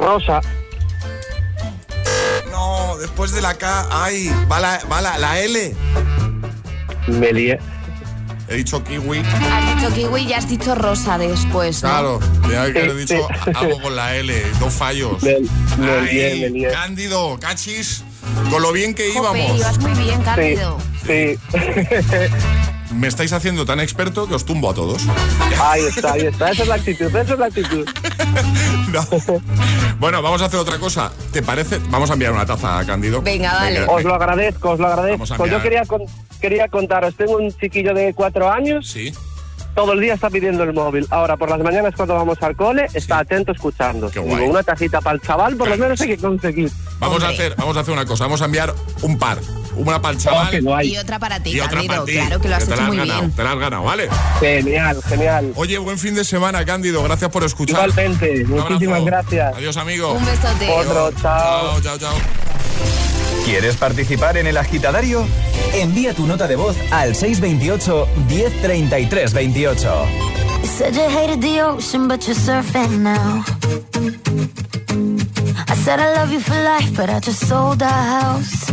Rosa. 0.00 0.40
No, 2.50 2.96
después 2.98 3.30
de 3.32 3.42
la 3.42 3.54
K, 3.54 3.86
ay, 3.92 4.30
va 4.50 4.58
la, 4.58 4.80
va 4.90 5.00
la, 5.00 5.18
la 5.18 5.38
L. 5.40 5.74
Me 7.06 7.32
lié. 7.32 7.58
He 8.48 8.54
dicho 8.56 8.82
kiwi. 8.84 9.18
Has 9.20 9.76
dicho 9.76 9.94
kiwi 9.94 10.22
y 10.22 10.32
has 10.32 10.48
dicho 10.48 10.74
rosa 10.74 11.18
después. 11.18 11.82
¿no? 11.82 11.88
Claro, 11.88 12.20
que 12.48 12.56
haber 12.56 12.90
Sí, 12.92 12.96
dicho 12.98 13.28
sí. 13.44 13.50
algo 13.54 13.80
con 13.82 13.96
la 13.96 14.14
L, 14.16 14.34
dos 14.60 14.72
fallos. 14.72 15.22
Me, 15.22 15.36
me 15.78 15.90
Ay, 15.90 16.40
me 16.42 16.50
lié. 16.50 16.68
Cándido, 16.70 17.38
cachis, 17.40 18.04
con 18.50 18.62
lo 18.62 18.72
bien 18.72 18.94
que 18.94 19.12
Jope, 19.12 19.38
íbamos. 19.40 19.58
ibas 19.60 19.78
muy 19.78 19.92
bien, 19.94 20.18
Sí, 20.18 20.24
Cándido. 20.24 20.78
sí. 21.06 21.38
Me 22.94 23.08
estáis 23.08 23.32
haciendo 23.32 23.66
tan 23.66 23.80
experto 23.80 24.28
que 24.28 24.34
os 24.36 24.46
tumbo 24.46 24.70
a 24.70 24.74
todos. 24.74 25.02
ahí 25.60 25.82
está, 25.82 26.12
ahí 26.12 26.22
está. 26.22 26.50
Esa 26.52 26.62
es 26.62 26.68
la 26.68 26.74
actitud, 26.76 27.06
esa 27.14 27.32
es 27.34 27.38
la 27.38 27.46
actitud. 27.46 27.84
No. 28.92 29.02
Bueno, 29.98 30.20
vamos 30.22 30.42
a 30.42 30.46
hacer 30.46 30.60
otra 30.60 30.78
cosa. 30.78 31.10
¿Te 31.32 31.42
parece? 31.42 31.78
Vamos 31.88 32.10
a 32.10 32.12
enviar 32.14 32.32
una 32.32 32.44
taza 32.46 32.78
a 32.78 32.84
Cándido. 32.86 33.22
Venga, 33.22 33.52
dale. 33.54 33.84
Os 33.86 34.04
lo 34.04 34.14
agradezco, 34.14 34.70
os 34.72 34.78
lo 34.78 34.86
agradezco. 34.88 35.24
mirar. 35.44 35.48
Yo 35.50 35.62
quería, 35.62 35.84
con- 35.86 36.02
quería 36.40 36.68
contaros, 36.68 37.14
tengo 37.16 37.36
un 37.38 37.50
chiquillo 37.56 37.94
de 37.94 38.12
cuatro 38.14 38.50
años, 38.50 38.86
Sí. 38.90 39.12
todo 39.74 39.92
el 39.94 40.00
día 40.00 40.14
está 40.14 40.28
pidiendo 40.28 40.64
el 40.64 40.74
móvil. 40.74 41.06
Ahora, 41.10 41.36
por 41.38 41.48
las 41.50 41.60
mañanas 41.60 41.94
cuando 41.96 42.14
vamos 42.14 42.36
al 42.42 42.54
cole, 42.56 42.86
está 42.92 43.20
atento 43.20 43.52
escuchando. 43.52 44.10
Qué 44.10 44.20
Digo, 44.20 44.36
guay. 44.36 44.48
una 44.48 44.62
tacita 44.62 45.00
para 45.00 45.14
el 45.16 45.22
chaval, 45.22 45.56
por 45.56 45.68
lo 45.68 45.76
menos 45.78 45.98
hay 46.00 46.08
que 46.08 46.18
conseguir. 46.18 46.70
Vamos 46.98 47.22
a 47.24 47.28
hacer, 47.28 47.54
vamos 47.56 47.76
a 47.76 47.80
hacer 47.80 47.94
una 47.94 48.04
cosa. 48.04 48.24
Vamos 48.24 48.42
a 48.42 48.44
enviar 48.46 48.74
un 49.02 49.18
par. 49.18 49.38
Una 49.76 50.00
para 50.00 50.14
el 50.14 50.20
chaval 50.20 50.54
Oh, 50.58 50.62
guay. 50.62 50.92
Y 50.94 50.96
otra 50.98 51.18
para 51.18 51.40
ti, 51.40 51.50
y 51.50 51.60
otra 51.60 51.72
Cándido. 51.72 51.92
para 51.94 52.04
ti. 52.06 52.12
Claro 52.12 52.40
que 52.40 52.48
lo 52.48 52.56
has 52.56 52.64
te 52.66 52.72
hecho 52.72 52.80
la 52.82 52.88
muy 52.88 52.96
ganado, 52.96 53.20
bien. 53.20 53.32
Te 53.32 53.44
la 53.44 53.52
has 53.52 53.58
ganado, 53.58 53.82
¿vale? 53.84 54.08
Genial, 54.40 55.02
genial. 55.08 55.52
Oye, 55.56 55.78
buen 55.78 55.98
fin 55.98 56.14
de 56.14 56.24
semana, 56.24 56.64
Cándido. 56.64 57.02
Gracias 57.02 57.30
por 57.30 57.44
escuchar. 57.44 57.88
Igualmente, 57.88 58.44
muchísimas 58.46 59.04
gracias. 59.04 59.54
Adiós, 59.56 59.76
amigo. 59.76 60.12
Un 60.12 60.24
besote. 60.24 60.68
Otro, 60.70 61.12
chao. 61.20 61.80
Chao, 61.80 61.80
chao, 61.82 61.98
chao. 61.98 62.14
¿Quieres 63.44 63.76
participar 63.76 64.36
en 64.38 64.46
el 64.48 64.56
agitadario? 64.56 65.24
Envía 65.74 66.14
tu 66.14 66.26
nota 66.26 66.46
de 66.48 66.56
voz 66.56 66.76
al 66.90 67.14
628 67.14 68.08
1033 68.28 69.32
28. 69.32 70.06
You 70.62 70.68
said 70.68 70.94
you 70.94 71.02
hated 71.08 71.40
the 71.40 71.62
ocean, 71.62 72.08
but 72.08 72.22
you're 72.26 72.34
surfing 72.34 73.02
now. 73.02 73.44
I 75.68 75.74
said 75.84 76.00
I 76.00 76.14
love 76.16 76.32
you 76.32 76.40
for 76.40 76.54
life, 76.56 76.90
but 76.96 77.08
I 77.08 77.20
just 77.20 77.46
sold 77.46 77.82
our 77.82 77.88
house. 77.90 78.72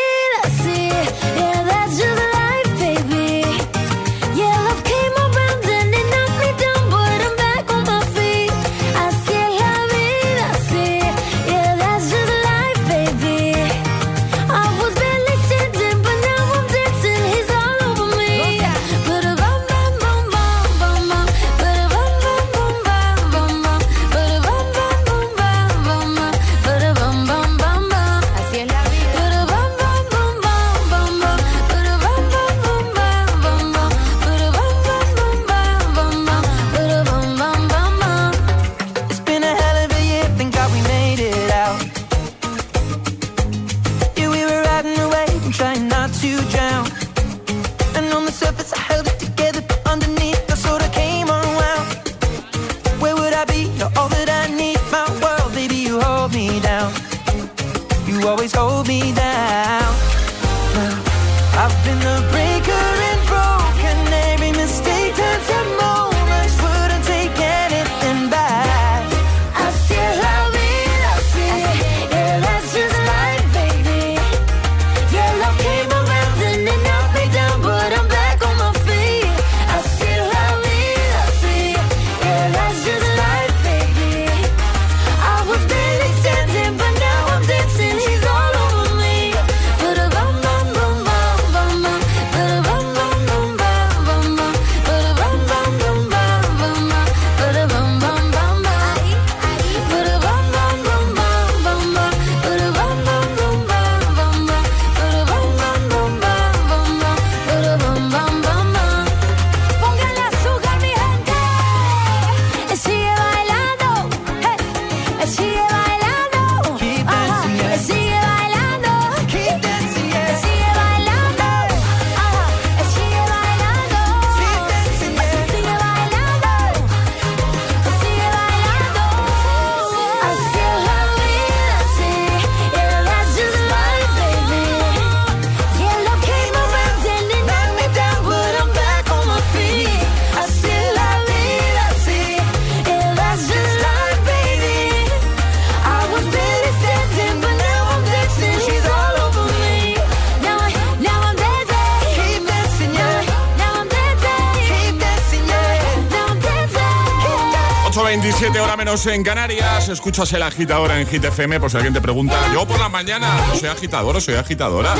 27 158.51 158.59
hora 158.59 158.75
menos 158.75 159.05
en 159.05 159.23
Canarias. 159.23 159.87
Escuchas 159.87 160.33
el 160.33 160.43
agitador 160.43 160.91
en 160.91 161.07
Hit 161.07 161.23
FM. 161.23 161.59
Por 161.59 161.71
si 161.71 161.77
alguien 161.77 161.93
te 161.93 162.01
pregunta, 162.01 162.35
yo 162.53 162.67
por 162.67 162.79
la 162.79 162.89
mañana 162.89 163.29
soy 163.57 163.69
agitador 163.69 164.21
soy 164.21 164.35
agitadora. 164.35 164.93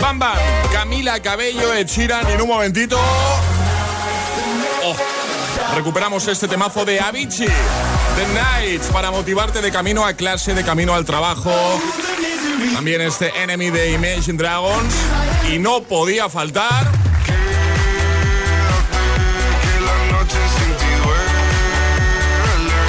Bam 0.00 0.18
Bam, 0.18 0.36
Camila 0.72 1.20
Cabello, 1.20 1.74
Echiran 1.74 2.28
en 2.28 2.40
un 2.40 2.48
momentito. 2.48 3.00
Oh, 4.84 4.94
recuperamos 5.74 6.28
este 6.28 6.46
temazo 6.46 6.84
de 6.84 7.00
Avicii, 7.00 7.46
The 7.46 8.62
Nights, 8.62 8.86
para 8.92 9.10
motivarte 9.10 9.60
de 9.60 9.72
camino 9.72 10.04
a 10.04 10.12
clase, 10.12 10.54
de 10.54 10.62
camino 10.62 10.94
al 10.94 11.04
trabajo. 11.04 11.52
También 12.74 13.00
este 13.00 13.32
Enemy 13.42 13.70
de 13.70 13.92
Imagine 13.92 14.38
Dragons. 14.38 14.94
Y 15.50 15.58
no 15.58 15.82
podía 15.82 16.28
faltar. 16.28 17.07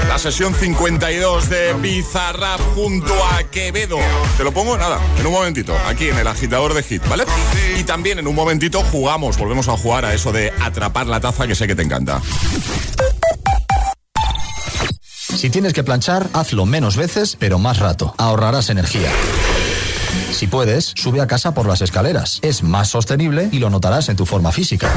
La 0.09 0.17
sesión 0.17 0.55
52 0.55 1.49
de 1.49 1.73
Bizarrap 1.73 2.59
junto 2.73 3.13
a 3.13 3.43
Quevedo. 3.43 3.99
Te 4.37 4.43
lo 4.43 4.51
pongo 4.51 4.75
nada, 4.75 4.99
en 5.19 5.27
un 5.27 5.31
momentito, 5.31 5.77
aquí 5.87 6.09
en 6.09 6.17
el 6.17 6.25
agitador 6.25 6.73
de 6.73 6.81
hit, 6.81 7.07
¿vale? 7.07 7.25
Y 7.77 7.83
también 7.83 8.17
en 8.17 8.25
un 8.25 8.33
momentito 8.33 8.81
jugamos, 8.91 9.37
volvemos 9.37 9.67
a 9.67 9.77
jugar 9.77 10.05
a 10.05 10.15
eso 10.15 10.31
de 10.31 10.51
atrapar 10.61 11.05
la 11.05 11.19
taza 11.19 11.45
que 11.45 11.53
sé 11.53 11.67
que 11.67 11.75
te 11.75 11.83
encanta. 11.83 12.23
Si 15.13 15.51
tienes 15.51 15.73
que 15.73 15.83
planchar, 15.83 16.27
hazlo 16.33 16.65
menos 16.65 16.97
veces, 16.97 17.37
pero 17.39 17.59
más 17.59 17.77
rato. 17.77 18.15
Ahorrarás 18.17 18.71
energía. 18.71 19.11
Si 20.31 20.47
puedes, 20.47 20.91
sube 20.95 21.21
a 21.21 21.27
casa 21.27 21.53
por 21.53 21.67
las 21.67 21.81
escaleras. 21.81 22.39
Es 22.41 22.63
más 22.63 22.89
sostenible 22.89 23.47
y 23.51 23.59
lo 23.59 23.69
notarás 23.69 24.09
en 24.09 24.15
tu 24.15 24.25
forma 24.25 24.51
física. 24.51 24.89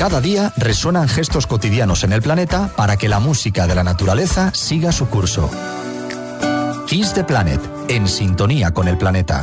Cada 0.00 0.22
día 0.22 0.50
resuenan 0.56 1.10
gestos 1.10 1.46
cotidianos 1.46 2.04
en 2.04 2.14
el 2.14 2.22
planeta 2.22 2.72
para 2.74 2.96
que 2.96 3.06
la 3.06 3.18
música 3.18 3.66
de 3.66 3.74
la 3.74 3.84
naturaleza 3.84 4.50
siga 4.54 4.92
su 4.92 5.10
curso. 5.10 5.50
Kiss 6.86 7.12
the 7.12 7.22
Planet, 7.22 7.60
en 7.88 8.08
sintonía 8.08 8.70
con 8.70 8.88
el 8.88 8.96
planeta. 8.96 9.42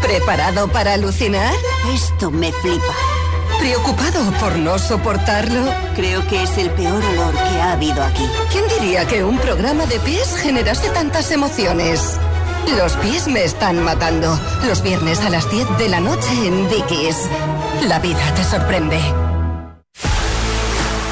¿Preparado 0.00 0.68
para 0.68 0.94
alucinar? 0.94 1.52
Esto 1.92 2.30
me 2.30 2.52
flipa. 2.52 2.94
¿Preocupado 3.58 4.32
por 4.40 4.56
no 4.56 4.78
soportarlo? 4.78 5.70
Creo 5.94 6.26
que 6.26 6.44
es 6.44 6.56
el 6.56 6.70
peor 6.70 7.04
olor 7.04 7.34
que 7.34 7.60
ha 7.60 7.72
habido 7.72 8.02
aquí. 8.02 8.26
¿Quién 8.50 8.64
diría 8.80 9.06
que 9.06 9.24
un 9.24 9.36
programa 9.40 9.84
de 9.84 10.00
pies 10.00 10.38
generase 10.38 10.88
tantas 10.88 11.30
emociones? 11.32 12.18
Los 12.72 12.96
pies 12.96 13.28
me 13.28 13.44
están 13.44 13.82
matando. 13.84 14.38
Los 14.66 14.82
viernes 14.82 15.20
a 15.20 15.30
las 15.30 15.50
10 15.50 15.78
de 15.78 15.88
la 15.88 16.00
noche 16.00 16.30
en 16.46 16.68
Dickies. 16.68 17.28
La 17.88 17.98
vida 17.98 18.34
te 18.34 18.42
sorprende. 18.42 18.98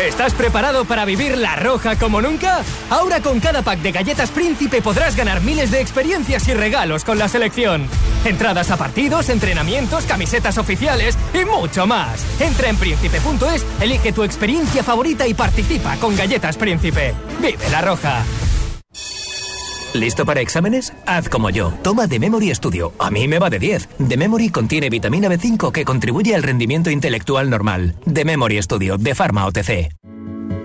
¿Estás 0.02 0.34
preparado 0.34 0.84
para 0.84 1.04
vivir 1.04 1.36
la 1.38 1.54
roja 1.54 1.96
como 1.96 2.20
nunca? 2.20 2.62
Ahora 2.90 3.20
con 3.20 3.38
cada 3.38 3.62
pack 3.62 3.80
de 3.80 3.92
galletas 3.92 4.32
Príncipe 4.32 4.82
podrás 4.82 5.14
ganar 5.14 5.42
miles 5.42 5.70
de 5.70 5.80
experiencias 5.80 6.48
y 6.48 6.54
regalos 6.54 7.04
con 7.04 7.18
la 7.18 7.28
selección. 7.28 7.86
Entradas 8.24 8.72
a 8.72 8.76
partidos, 8.76 9.28
entrenamientos, 9.28 10.04
camisetas 10.04 10.58
oficiales 10.58 11.16
y 11.32 11.44
mucho 11.44 11.86
más. 11.86 12.24
Entra 12.40 12.68
en 12.68 12.76
príncipe.es, 12.76 13.64
elige 13.80 14.12
tu 14.12 14.24
experiencia 14.24 14.82
favorita 14.82 15.26
y 15.28 15.34
participa 15.34 15.96
con 15.96 16.16
Galletas 16.16 16.56
Príncipe. 16.56 17.14
Vive 17.40 17.70
la 17.70 17.80
roja. 17.82 18.24
¿Listo 19.94 20.24
para 20.24 20.40
exámenes? 20.40 20.94
Haz 21.04 21.28
como 21.28 21.50
yo. 21.50 21.72
Toma 21.82 22.08
The 22.08 22.18
Memory 22.18 22.54
Studio. 22.54 22.94
A 22.98 23.10
mí 23.10 23.28
me 23.28 23.38
va 23.38 23.50
de 23.50 23.58
10. 23.58 23.88
The 24.08 24.16
Memory 24.16 24.48
contiene 24.48 24.88
vitamina 24.88 25.28
B5 25.28 25.70
que 25.70 25.84
contribuye 25.84 26.34
al 26.34 26.42
rendimiento 26.42 26.90
intelectual 26.90 27.50
normal. 27.50 27.94
The 28.10 28.24
Memory 28.24 28.62
Studio, 28.62 28.96
de 28.96 29.14
Pharma 29.14 29.44
OTC. 29.46 29.92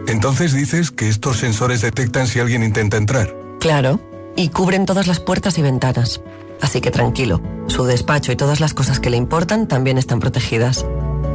Entonces 0.07 0.53
dices 0.53 0.91
que 0.91 1.09
estos 1.09 1.37
sensores 1.37 1.81
detectan 1.81 2.27
si 2.27 2.39
alguien 2.39 2.63
intenta 2.63 2.95
entrar. 2.95 3.35
Claro, 3.59 3.99
y 4.37 4.47
cubren 4.49 4.85
todas 4.85 5.07
las 5.07 5.19
puertas 5.19 5.57
y 5.57 5.61
ventanas. 5.61 6.21
Así 6.61 6.79
que 6.79 6.91
tranquilo, 6.91 7.41
su 7.67 7.83
despacho 7.83 8.31
y 8.31 8.37
todas 8.37 8.61
las 8.61 8.73
cosas 8.73 9.01
que 9.01 9.09
le 9.09 9.17
importan 9.17 9.67
también 9.67 9.97
están 9.97 10.21
protegidas. 10.21 10.85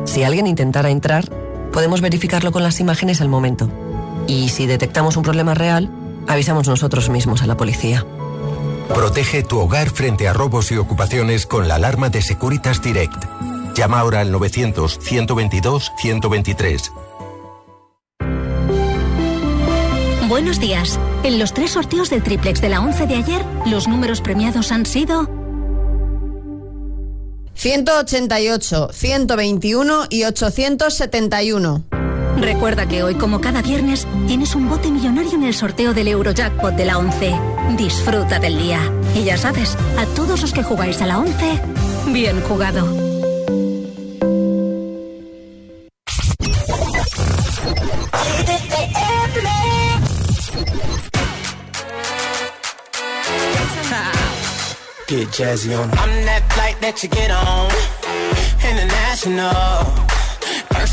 Si 0.07 0.22
alguien 0.22 0.46
intentara 0.46 0.90
entrar, 0.90 1.28
podemos 1.72 2.00
verificarlo 2.00 2.52
con 2.52 2.62
las 2.62 2.81
imágenes 2.81 3.20
al 3.20 3.28
momento. 3.28 3.70
Y 4.26 4.48
si 4.48 4.66
detectamos 4.66 5.18
un 5.18 5.22
problema 5.22 5.52
real, 5.52 5.90
avisamos 6.28 6.68
nosotros 6.68 7.08
mismos 7.08 7.42
a 7.42 7.46
la 7.46 7.56
policía. 7.56 8.04
Protege 8.94 9.42
tu 9.42 9.58
hogar 9.58 9.90
frente 9.90 10.28
a 10.28 10.32
robos 10.32 10.70
y 10.72 10.76
ocupaciones 10.76 11.46
con 11.46 11.68
la 11.68 11.76
alarma 11.76 12.11
de 12.11 12.20
Securitas 12.22 12.82
Direct. 12.82 13.24
Llama 13.74 14.00
ahora 14.00 14.20
al 14.20 14.32
900-122-123. 14.32 16.92
Buenos 20.28 20.61
días. 20.61 20.98
En 21.22 21.38
los 21.38 21.52
tres 21.52 21.70
sorteos 21.72 22.08
del 22.11 22.22
triplex 22.22 22.61
de 22.61 22.68
la 22.68 22.80
11 22.80 23.06
de 23.06 23.14
ayer, 23.16 23.42
los 23.66 23.88
números 23.88 24.20
premiados 24.20 24.70
han 24.72 24.85
sido 24.87 25.28
188, 27.54 28.90
121 28.92 30.06
y 30.11 30.24
871. 30.24 31.85
Recuerda 32.38 32.86
que 32.86 33.02
hoy, 33.02 33.14
como 33.14 33.40
cada 33.40 33.62
viernes, 33.62 34.06
tienes 34.26 34.54
un 34.54 34.68
bote 34.68 34.90
millonario 34.90 35.34
en 35.34 35.44
el 35.44 35.54
sorteo 35.54 35.94
del 35.94 36.08
Eurojackpot 36.08 36.74
de 36.74 36.84
la 36.84 36.98
11. 36.98 37.34
Disfruta 37.76 38.38
del 38.38 38.58
día. 38.58 38.80
Y 39.14 39.24
ya 39.24 39.36
sabes, 39.36 39.76
a 39.98 40.06
todos 40.14 40.40
los 40.40 40.52
que 40.52 40.62
jugáis 40.62 41.00
a 41.02 41.06
la 41.06 41.18
11, 41.18 41.60
bien 42.12 42.40
jugado. 42.42 43.12
I'm 55.12 56.24
that 56.80 57.02
you. 60.02 60.12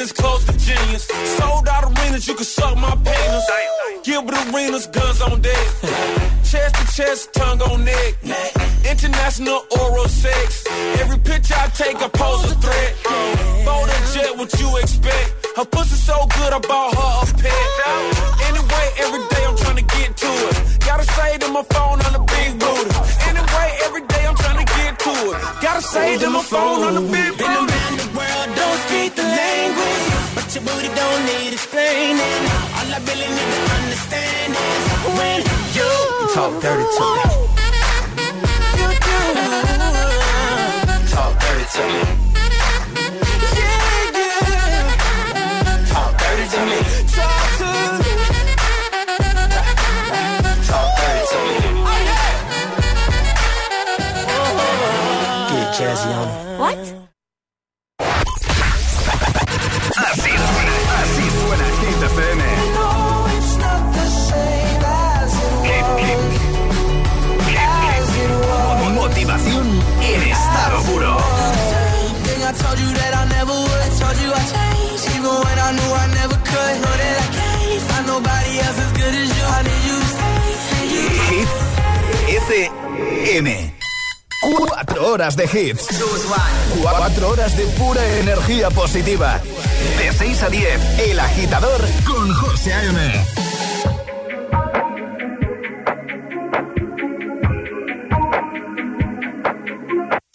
Cadenas 0.00 0.12
close 0.14 0.44
to 0.46 0.52
genius. 0.58 1.04
Sold 1.36 1.68
out 1.68 1.84
arenas, 1.84 2.26
you 2.26 2.34
can 2.34 2.44
suck 2.44 2.76
my 2.76 2.94
penis. 3.04 3.50
Gilbert 4.02 4.34
Arenas, 4.48 4.86
guns 4.86 5.20
on 5.20 5.40
deck. 5.42 5.66
Chest 6.50 6.74
to 6.74 6.96
chest, 6.96 7.32
tongue 7.34 7.60
on 7.62 7.84
neck. 7.84 8.14
International 8.88 9.60
oral 9.78 10.08
sex. 10.08 10.66
Every 11.00 11.18
picture 11.18 11.54
I 11.56 11.68
take, 11.68 11.96
I 11.96 12.08
pose 12.08 12.50
a 12.50 12.54
threat. 12.56 12.96
Bold 13.64 13.88
and 13.88 14.06
jet, 14.12 14.36
what 14.36 14.50
you 14.58 14.76
expect? 14.78 15.46
Her 15.56 15.64
pussy 15.64 15.96
so 15.96 16.16
good, 16.36 16.52
I 16.52 16.58
bought 16.58 16.94
her 16.94 17.12
a 17.22 17.38
pet. 17.38 17.66
Anyway, 18.48 18.86
every 19.04 19.22
day 19.28 19.44
I'm 19.46 19.56
trying 19.56 19.76
to 19.76 19.86
get 19.96 20.16
to 20.16 20.30
it. 20.48 20.80
Gotta 20.80 21.04
say 21.04 21.38
to 21.38 21.48
my 21.48 21.62
phone 21.74 22.00
on 22.06 22.12
the 22.16 22.24
big 22.34 22.58
booty. 22.58 22.90
Anyway, 23.28 23.68
every 23.84 24.00
day 24.02 24.09
to 25.14 25.30
it. 25.32 25.42
Gotta 25.62 25.82
say 25.82 26.18
to 26.18 26.30
my 26.30 26.42
phone 26.42 26.82
on 26.88 26.94
the 26.94 27.00
big 27.00 27.36
Been 27.38 27.50
around 27.50 27.94
the 28.02 28.08
world, 28.18 28.48
don't 28.56 28.80
speak 28.86 29.14
the 29.14 29.22
language. 29.22 30.06
But 30.34 30.46
your 30.54 30.64
booty 30.64 30.90
don't 30.94 31.22
need 31.30 31.52
explaining. 31.52 32.40
All 32.76 32.88
I 32.96 32.98
really 33.08 33.28
need 33.36 33.50
to 33.56 33.62
understand 33.78 34.50
is 34.68 34.82
when 35.18 35.38
you 35.76 35.90
Talk 36.34 36.52
dirty 36.62 36.86
to 36.96 37.04
me. 37.16 37.22
talk 41.14 41.32
dirty 41.40 41.66
to 41.74 41.82
me. 41.92 42.29
motivación 69.20 69.68
en 70.00 70.22
estado 70.22 70.82
puro. 70.84 71.16
Hit 81.28 81.48
FM. 82.28 83.74
Cuatro 84.40 85.12
horas 85.12 85.36
de 85.36 85.44
hits. 85.44 85.86
Cuatro 86.80 87.28
horas 87.28 87.56
de 87.56 87.64
pura 87.66 88.04
energía 88.18 88.70
positiva. 88.70 89.40
De 89.98 90.12
6 90.12 90.42
a 90.42 90.48
10, 90.48 90.98
El 91.10 91.20
Agitador 91.20 91.80
con 92.06 92.32
José 92.34 92.72
A.M. 92.72 93.49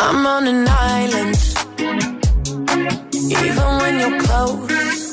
I'm 0.07 0.23
on 0.27 0.47
an 0.47 0.67
island, 0.69 1.35
even 3.43 3.69
when 3.81 3.99
you're 3.99 4.19
close. 4.21 5.11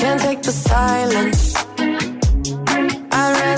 Can't 0.00 0.20
take 0.22 0.42
the 0.42 0.52
silence. 0.52 1.54
I'd 3.12 3.40
rather. 3.40 3.57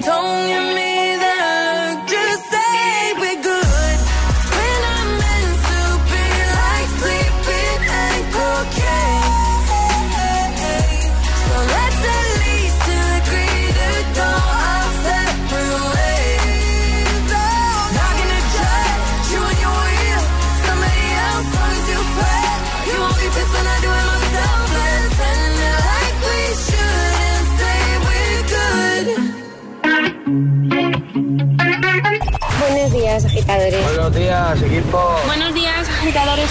don't 0.00 0.48
you 0.48 0.74
mean? 0.74 0.93
Buenos 33.70 34.14
días, 34.14 34.60
equipo. 34.60 35.16
Buenos 35.24 35.54
días, 35.54 35.88
agitadores. 35.88 36.50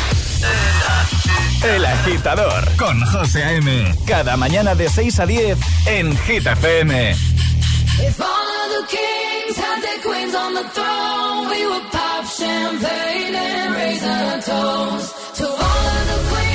El 1.63 1.85
agitador 1.85 2.75
con 2.75 2.99
José 3.05 3.43
A.M. 3.43 3.95
Cada 4.07 4.35
mañana 4.35 4.73
de 4.73 4.89
6 4.89 5.19
a 5.19 5.25
10 5.27 5.59
en 5.85 6.17
Hit 6.17 6.47
FM. 6.47 7.11
If 7.11 8.19
all 8.19 8.25
of 8.25 8.87
the 8.87 8.97
kings 8.97 9.57
had 9.57 9.79
their 9.83 10.01
queens 10.01 10.33
on 10.33 10.55
the 10.55 10.63
throne, 10.73 11.49
we 11.51 11.67
would 11.67 11.91
pop 11.91 12.25
champagne 12.25 13.35
and 13.35 13.75
raise 13.75 14.03
a 14.03 14.41
toast 14.43 15.35
to 15.35 15.45
all 15.45 15.53
of 15.53 16.07
the 16.07 16.29
queens. 16.31 16.52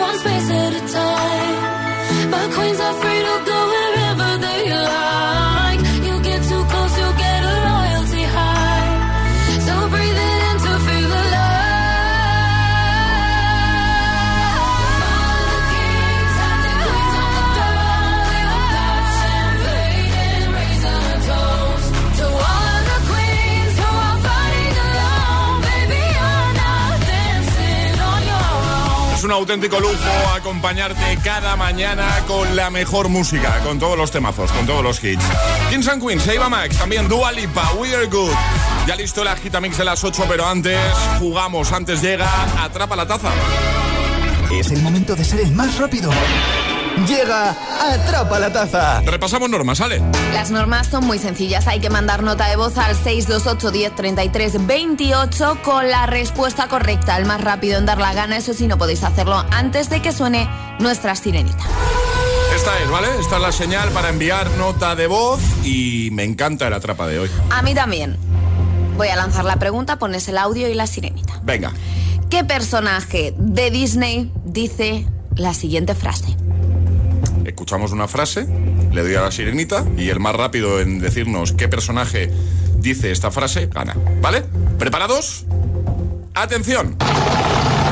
one 0.00 0.18
spaces 0.18 0.63
Es 29.24 29.26
un 29.26 29.32
auténtico 29.32 29.80
lujo 29.80 29.94
acompañarte 30.36 31.18
cada 31.24 31.56
mañana 31.56 32.06
con 32.26 32.54
la 32.54 32.68
mejor 32.68 33.08
música, 33.08 33.58
con 33.60 33.78
todos 33.78 33.96
los 33.96 34.10
temazos, 34.10 34.52
con 34.52 34.66
todos 34.66 34.84
los 34.84 35.02
hits. 35.02 35.24
Kings 35.70 35.88
and 35.88 36.06
Queens, 36.06 36.28
Eva 36.28 36.50
Max, 36.50 36.76
también 36.76 37.08
Dua 37.08 37.32
Lipa, 37.32 37.72
We 37.78 37.96
Are 37.96 38.04
Good. 38.04 38.34
Ya 38.86 38.96
listo 38.96 39.24
la 39.24 39.34
Gitamix 39.34 39.78
de 39.78 39.86
las 39.86 40.04
8, 40.04 40.26
pero 40.28 40.46
antes 40.46 40.78
jugamos, 41.18 41.72
antes 41.72 42.02
llega 42.02 42.28
Atrapa 42.62 42.96
la 42.96 43.06
Taza. 43.06 43.30
Es 44.52 44.70
el 44.72 44.82
momento 44.82 45.16
de 45.16 45.24
ser 45.24 45.40
el 45.40 45.52
más 45.52 45.78
rápido. 45.78 46.10
Llega 47.06 47.50
Atrapa 47.80 48.38
la 48.38 48.52
Taza. 48.52 49.00
Repasamos 49.02 49.50
normas, 49.50 49.78
¿sale? 49.78 50.00
Las 50.32 50.50
normas 50.50 50.86
son 50.86 51.04
muy 51.04 51.18
sencillas. 51.18 51.66
Hay 51.66 51.80
que 51.80 51.90
mandar 51.90 52.22
nota 52.22 52.48
de 52.48 52.56
voz 52.56 52.78
al 52.78 52.94
628 52.94 53.70
10 53.70 53.94
33 53.94 54.66
28 54.66 55.58
con 55.62 55.90
la 55.90 56.06
respuesta 56.06 56.68
correcta. 56.68 57.18
El 57.18 57.26
más 57.26 57.40
rápido 57.40 57.78
en 57.78 57.86
dar 57.86 57.98
la 57.98 58.14
gana, 58.14 58.36
eso 58.36 58.54
sí, 58.54 58.66
no 58.66 58.78
podéis 58.78 59.02
hacerlo 59.02 59.44
antes 59.50 59.90
de 59.90 60.00
que 60.00 60.12
suene 60.12 60.48
nuestra 60.78 61.14
sirenita. 61.16 61.64
Esta 62.54 62.78
es, 62.80 62.88
¿vale? 62.88 63.08
Esta 63.20 63.36
es 63.36 63.42
la 63.42 63.52
señal 63.52 63.90
para 63.90 64.08
enviar 64.08 64.48
nota 64.52 64.94
de 64.94 65.08
voz 65.08 65.40
y 65.64 66.10
me 66.12 66.22
encanta 66.22 66.68
el 66.68 66.72
Atrapa 66.72 67.06
de 67.06 67.18
hoy. 67.18 67.30
A 67.50 67.62
mí 67.62 67.74
también. 67.74 68.16
Voy 68.96 69.08
a 69.08 69.16
lanzar 69.16 69.44
la 69.44 69.56
pregunta, 69.56 69.98
pones 69.98 70.28
el 70.28 70.38
audio 70.38 70.68
y 70.68 70.74
la 70.74 70.86
sirenita. 70.86 71.40
Venga. 71.42 71.72
¿Qué 72.30 72.44
personaje 72.44 73.34
de 73.36 73.70
Disney 73.70 74.30
dice 74.44 75.06
la 75.34 75.52
siguiente 75.52 75.96
frase? 75.96 76.36
Escuchamos 77.44 77.92
una 77.92 78.08
frase, 78.08 78.46
le 78.92 79.02
doy 79.02 79.14
a 79.14 79.22
la 79.22 79.30
sirenita 79.30 79.84
y 79.96 80.08
el 80.08 80.20
más 80.20 80.34
rápido 80.34 80.80
en 80.80 80.98
decirnos 80.98 81.52
qué 81.52 81.68
personaje 81.68 82.30
dice 82.76 83.10
esta 83.10 83.30
frase 83.30 83.66
gana. 83.66 83.94
¿Vale? 84.20 84.42
¿Preparados? 84.78 85.44
¡Atención! 86.34 86.96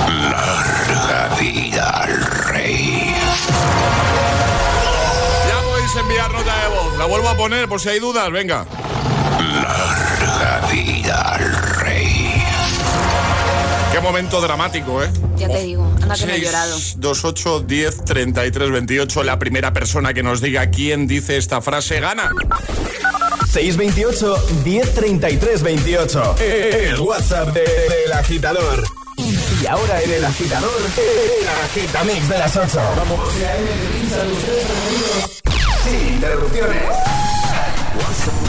Larga 0.08 1.36
vida 1.40 1.88
al 1.88 2.24
rey. 2.48 3.14
Ya 5.48 5.62
podéis 5.64 5.96
enviar 5.96 6.32
nota 6.32 6.62
de 6.62 6.68
voz. 6.74 6.98
La 6.98 7.04
vuelvo 7.06 7.28
a 7.28 7.36
poner 7.36 7.68
por 7.68 7.80
si 7.80 7.88
hay 7.90 7.98
dudas. 8.00 8.30
Venga. 8.30 8.66
Larga 9.38 10.68
vida 10.70 11.20
al 11.34 11.54
rey. 11.54 11.81
Momento 14.02 14.40
dramático, 14.40 15.02
¿eh? 15.02 15.10
Ya 15.36 15.48
te 15.48 15.60
digo, 15.62 15.84
anda 16.02 16.14
que 16.16 16.26
no 16.26 16.32
he 16.32 16.40
llorado. 16.40 16.76
2, 16.96 17.24
8, 17.24 17.60
10, 17.60 18.04
33, 18.04 18.70
28. 18.70 19.22
La 19.22 19.38
primera 19.38 19.72
persona 19.72 20.12
que 20.12 20.22
nos 20.22 20.40
diga 20.40 20.66
quién 20.70 21.06
dice 21.06 21.36
esta 21.36 21.60
frase 21.62 22.00
gana. 22.00 22.30
628 23.52 24.44
1033 24.64 25.62
28. 25.62 26.36
El 26.40 27.00
WhatsApp 27.00 27.48
de- 27.54 27.60
del 27.62 28.12
agitador. 28.12 28.84
Y 29.16 29.66
ahora 29.66 30.02
en 30.02 30.10
el 30.10 30.24
agitador, 30.24 30.70
el 30.98 31.48
agitamix 31.48 32.28
de 32.28 32.38
las 32.38 32.56
8. 32.56 32.80
Vamos. 32.96 33.20
Sin 35.84 36.14
interrupciones. 36.14 37.11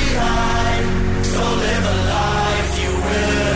behind, 0.00 0.86
so 1.26 1.42
live 1.64 1.84
a 1.94 1.96
life 2.14 2.70
you 2.82 2.92
will 3.06 3.51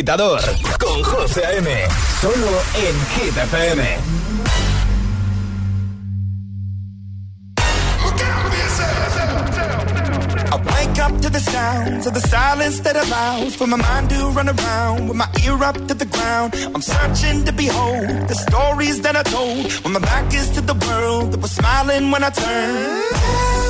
agitador 0.00 0.40
con 0.78 1.02
José 1.02 1.44
A.M. 1.44 1.68
Solo 2.20 2.62
en 2.74 2.96
Hit 3.14 3.36
FM. 3.36 3.82
I 10.52 10.56
wake 10.56 10.98
up 11.00 11.20
to 11.20 11.28
the 11.28 11.40
sounds 11.40 12.06
of 12.06 12.14
the 12.14 12.20
silence 12.20 12.80
that 12.80 12.96
allows 12.96 13.54
for 13.54 13.66
my 13.66 13.76
mind 13.76 14.08
to 14.08 14.30
run 14.30 14.48
around 14.48 15.08
with 15.08 15.18
my 15.18 15.28
ear 15.44 15.62
up 15.62 15.76
to 15.86 15.94
the 15.94 16.06
ground. 16.06 16.54
I'm 16.74 16.80
searching 16.80 17.44
to 17.44 17.52
behold 17.52 18.08
the 18.28 18.34
stories 18.34 19.02
that 19.02 19.16
I 19.16 19.22
told 19.22 19.70
when 19.84 19.92
my 19.92 20.00
back 20.00 20.32
is 20.32 20.48
to 20.52 20.62
the 20.62 20.74
world 20.86 21.32
that 21.32 21.40
was 21.40 21.52
smiling 21.52 22.10
when 22.10 22.24
I 22.24 22.30
turned. 22.30 23.69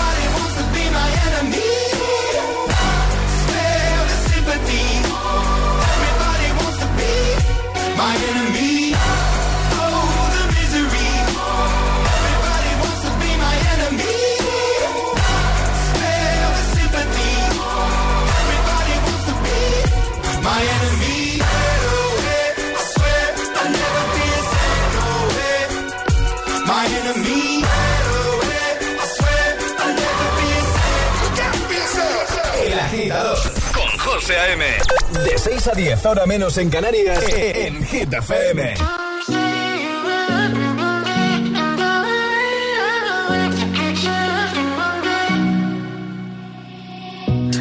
6 35.61 35.67
a 35.67 35.75
10, 35.75 36.05
ahora 36.07 36.25
menos 36.25 36.57
en 36.57 36.71
Canarias, 36.71 37.23
en 37.29 37.85
Hit 37.85 38.11
FM. 38.11 38.73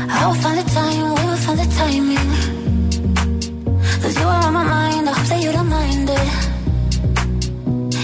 I 0.08 0.26
will 0.26 0.34
find 0.36 0.56
the 0.56 0.64
time, 0.72 1.14
we 1.14 1.24
will 1.26 1.36
find 1.36 1.58
the 1.58 1.66
timing. 1.76 2.30
Cause 4.00 4.16
you 4.18 4.26
are 4.26 4.46
on 4.46 4.52
my 4.54 4.64
mind, 4.64 5.06
I 5.06 5.12
hope 5.12 5.28
that 5.28 5.42
you 5.42 5.52
don't 5.52 5.68
mind 5.68 6.08
it. 6.08 6.28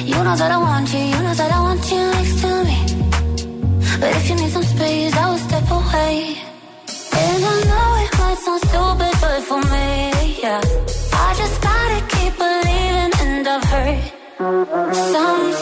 You 0.05 0.22
know 0.22 0.36
that 0.36 0.53
I 0.53 0.59
want 0.59 0.92
you, 0.92 1.01
you 1.01 1.22
know 1.22 1.34
that 1.34 1.51
I 1.51 1.61
want 1.62 1.90
you 1.90 2.11
next 2.11 2.40
to 2.42 2.64
me. 2.64 2.78
But 3.99 4.11
if 4.14 4.28
you 4.28 4.34
need 4.34 4.51
some 4.51 4.62
space, 4.62 5.16
I 5.16 5.30
will 5.30 5.38
step 5.38 5.70
away. 5.70 6.36
And 7.12 7.44
I 7.44 7.64
know 7.64 7.97
it 8.05 8.18
might 8.18 8.38
sound 8.44 8.61
me, 8.62 8.86
yeah. 10.62 10.86
I 11.12 11.34
just 11.36 11.61
gotta 11.61 12.00
keep 12.14 12.36
believing, 12.38 13.12
and 13.20 13.48
I've 13.48 13.64
heard. 13.64 14.94
Some 14.94 15.52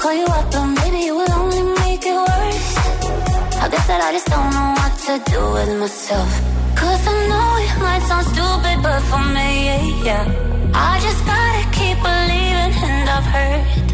call 0.00 0.14
you 0.14 0.24
up, 0.24 0.50
but 0.50 0.66
maybe 0.80 1.00
you 1.04 1.14
will 1.14 1.32
only 1.32 1.62
make 1.82 2.04
it 2.12 2.18
worse. 2.28 2.70
I 3.64 3.68
guess 3.70 3.86
that 3.86 4.00
I 4.08 4.10
just 4.16 4.28
don't 4.32 4.50
know 4.56 4.68
what 4.80 4.92
to 5.06 5.12
do 5.30 5.40
with 5.56 5.70
myself. 5.78 6.30
Cause 6.80 7.02
I 7.12 7.14
know 7.30 7.48
it 7.66 7.74
might 7.84 8.02
sound 8.08 8.26
stupid, 8.32 8.76
but 8.82 9.00
for 9.10 9.22
me, 9.36 9.50
yeah. 10.08 10.24
I 10.72 10.92
just 11.06 11.20
gotta 11.30 11.64
keep 11.76 11.96
believing, 12.08 12.72
and 12.88 13.08
I've 13.16 13.28
heard. 13.34 13.89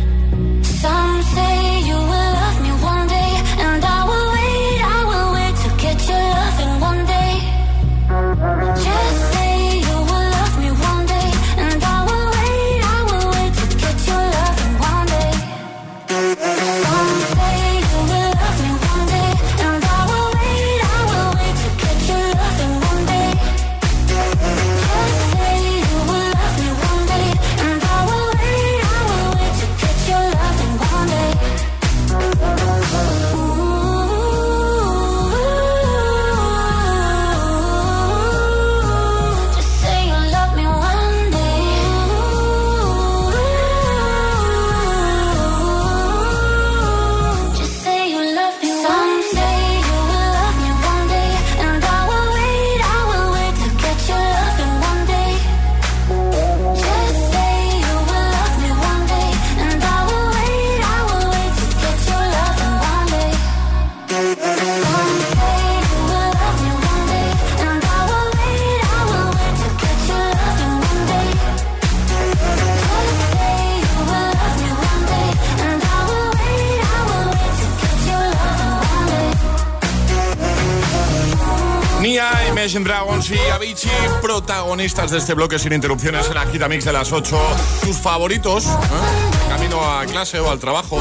Protagonistas 84.76 85.10
de 85.10 85.18
este 85.18 85.32
bloque 85.32 85.58
sin 85.58 85.72
interrupciones 85.72 86.28
en 86.28 86.34
la 86.34 86.44
Gita 86.44 86.68
Mix 86.68 86.84
de 86.84 86.92
las 86.92 87.10
8. 87.10 87.34
Tus 87.82 87.96
favoritos, 87.96 88.66
¿eh? 88.66 89.48
camino 89.48 89.82
a 89.82 90.04
clase 90.04 90.38
o 90.38 90.50
al 90.50 90.58
trabajo. 90.58 90.98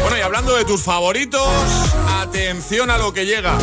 Bueno, 0.00 0.16
y 0.16 0.22
hablando 0.22 0.56
de 0.56 0.64
tus 0.64 0.80
favoritos, 0.80 1.46
atención 2.22 2.90
a 2.90 2.96
lo 2.96 3.12
que 3.12 3.26
llega. 3.26 3.58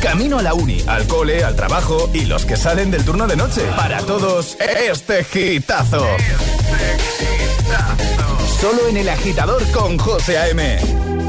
Camino 0.00 0.38
a 0.38 0.42
la 0.42 0.54
uni, 0.54 0.84
al 0.86 1.08
cole, 1.08 1.42
al 1.42 1.56
trabajo 1.56 2.08
y 2.14 2.26
los 2.26 2.44
que 2.44 2.56
salen 2.56 2.92
del 2.92 3.04
turno 3.04 3.26
de 3.26 3.34
noche. 3.34 3.62
Para 3.76 4.00
todos, 4.02 4.56
este 4.60 5.24
gitazo. 5.24 6.06
Solo 8.60 8.86
en 8.88 8.98
el 8.98 9.08
agitador 9.08 9.68
con 9.72 9.98
José 9.98 10.38
A.M. 10.38 11.23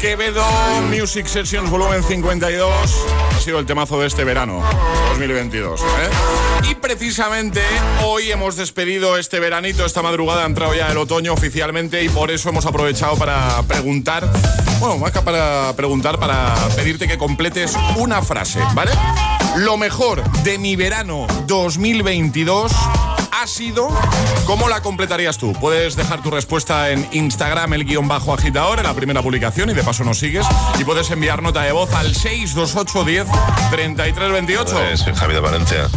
Quevedo, 0.00 0.44
Music 0.90 1.26
Sessions 1.26 1.68
Volumen 1.70 2.04
52. 2.04 2.70
Ha 3.34 3.40
sido 3.40 3.58
el 3.58 3.66
temazo 3.66 4.00
de 4.00 4.06
este 4.06 4.22
verano, 4.22 4.62
2022. 5.10 5.80
¿eh? 5.80 5.84
Y 6.70 6.74
precisamente 6.76 7.60
hoy 8.04 8.30
hemos 8.30 8.54
despedido 8.56 9.16
este 9.16 9.40
veranito, 9.40 9.84
esta 9.84 10.00
madrugada 10.00 10.44
ha 10.44 10.46
entrado 10.46 10.74
ya 10.74 10.88
el 10.88 10.98
otoño 10.98 11.32
oficialmente 11.32 12.04
y 12.04 12.08
por 12.08 12.30
eso 12.30 12.48
hemos 12.50 12.64
aprovechado 12.66 13.16
para 13.16 13.60
preguntar, 13.64 14.30
bueno, 14.78 14.98
más 14.98 15.10
para 15.10 15.72
preguntar, 15.74 16.18
para 16.20 16.54
pedirte 16.76 17.08
que 17.08 17.18
completes 17.18 17.76
una 17.96 18.22
frase, 18.22 18.60
¿vale? 18.74 18.92
Lo 19.56 19.76
mejor 19.76 20.22
de 20.44 20.58
mi 20.58 20.76
verano 20.76 21.26
2022 21.46 22.72
ha 23.32 23.46
sido, 23.46 23.88
¿cómo 24.46 24.68
la 24.68 24.80
completarías 24.80 25.38
tú? 25.38 25.52
Puedes 25.54 25.96
dejar 25.96 26.22
tu 26.22 26.30
respuesta 26.30 26.90
en 26.90 27.08
Instagram, 27.12 27.72
el 27.74 27.84
guion 27.84 28.08
bajo 28.08 28.34
agitador, 28.34 28.78
en 28.78 28.84
la 28.84 28.94
primera 28.94 29.22
publicación 29.22 29.70
y 29.70 29.74
de 29.74 29.82
paso 29.82 30.04
nos 30.04 30.18
sigues. 30.18 30.46
Y 30.78 30.84
puedes 30.84 31.10
enviar 31.10 31.42
nota 31.42 31.62
de 31.62 31.72
voz 31.72 31.92
al 31.94 32.14
628 32.14 33.04
10 33.04 33.26
33 33.70 34.32
28. 34.32 34.72
Pues, 34.72 35.00
soy 35.00 35.14
Javi 35.14 35.34
de 35.34 35.40
Valencia. 35.40 35.88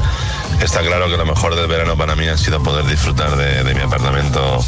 Está 0.62 0.82
claro 0.82 1.08
que 1.10 1.18
lo 1.18 1.26
mejor 1.26 1.56
del 1.56 1.68
verano 1.68 1.98
para 1.98 2.16
mí 2.16 2.28
ha 2.28 2.38
sido 2.38 2.62
poder 2.62 2.86
disfrutar 2.86 3.36
de, 3.36 3.64
de 3.64 3.74
mi 3.76 3.82
apartamento 3.82 4.64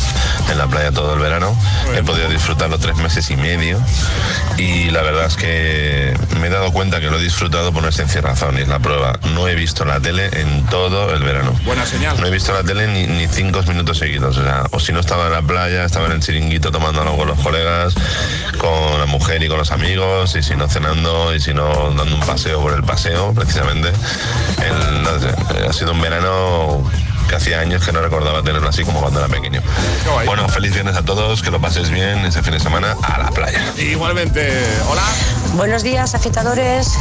en 0.51 0.57
la 0.57 0.67
playa 0.67 0.91
todo 0.91 1.13
el 1.13 1.19
verano. 1.19 1.55
He 1.95 2.01
podido 2.03 2.27
disfrutarlo 2.29 2.79
tres 2.79 2.95
meses 2.97 3.29
y 3.29 3.35
medio 3.37 3.79
y 4.57 4.89
la 4.89 5.01
verdad 5.03 5.25
es 5.27 5.35
que 5.35 6.17
me 6.39 6.47
he 6.47 6.49
dado 6.49 6.71
cuenta 6.71 6.99
que 6.99 7.09
lo 7.09 7.19
he 7.19 7.21
disfrutado 7.21 7.71
por 7.71 7.83
una 7.83 7.91
sencilla 7.91 8.21
razón 8.21 8.57
y 8.57 8.61
es 8.61 8.67
la 8.67 8.79
prueba. 8.79 9.19
No 9.35 9.47
he 9.47 9.55
visto 9.55 9.85
la 9.85 9.99
tele 9.99 10.29
en 10.33 10.65
todo 10.65 11.13
el 11.13 11.21
verano. 11.21 11.53
Buena 11.63 11.85
señal. 11.85 12.19
No 12.19 12.25
he 12.27 12.31
visto 12.31 12.53
la 12.53 12.63
tele 12.63 12.87
ni, 12.87 13.05
ni 13.05 13.27
cinco 13.27 13.61
minutos 13.63 13.99
seguidos. 13.99 14.37
O, 14.37 14.43
sea, 14.43 14.63
o 14.71 14.79
si 14.79 14.93
no 14.93 14.99
estaba 14.99 15.27
en 15.27 15.31
la 15.33 15.41
playa, 15.43 15.85
estaba 15.85 16.07
en 16.07 16.13
el 16.13 16.21
chiringuito 16.21 16.71
tomando 16.71 17.01
algo 17.01 17.17
con 17.17 17.27
los 17.27 17.39
colegas, 17.39 17.93
con 18.57 18.99
la 18.99 19.05
mujer 19.05 19.43
y 19.43 19.47
con 19.47 19.57
los 19.59 19.71
amigos, 19.71 20.35
y 20.35 20.41
si 20.43 20.55
no 20.55 20.67
cenando, 20.67 21.33
y 21.35 21.39
si 21.39 21.53
no 21.53 21.93
dando 21.95 22.15
un 22.15 22.21
paseo 22.21 22.59
por 22.61 22.73
el 22.73 22.83
paseo, 22.83 23.31
precisamente. 23.33 23.89
El- 23.89 25.03
no 25.03 25.19
sé, 25.19 25.27
ha 25.67 25.73
sido 25.73 25.82
un 25.91 26.01
verano 26.01 26.84
que 27.29 27.36
hacía 27.36 27.59
años 27.59 27.84
que 27.86 27.91
no 27.93 28.01
recordaba 28.01 28.43
tenerlo 28.43 28.67
así 28.69 28.84
como 28.84 28.99
cuando 29.01 29.19
era 29.19 29.29
pequeño. 29.29 29.61
Bueno, 30.25 30.47
feliz 30.49 30.73
viernes 30.73 30.95
a 30.97 31.03
todos, 31.03 31.41
que 31.41 31.51
lo 31.51 31.59
paséis 31.61 31.89
bien 31.89 32.19
ese 32.25 32.43
fin 32.43 32.53
de 32.53 32.59
semana 32.59 32.95
a 33.01 33.17
la 33.17 33.29
playa. 33.31 33.61
Igualmente, 33.77 34.51
hola. 34.89 35.01
Buenos 35.55 35.84
días, 35.84 36.15
agitadores. 36.15 36.93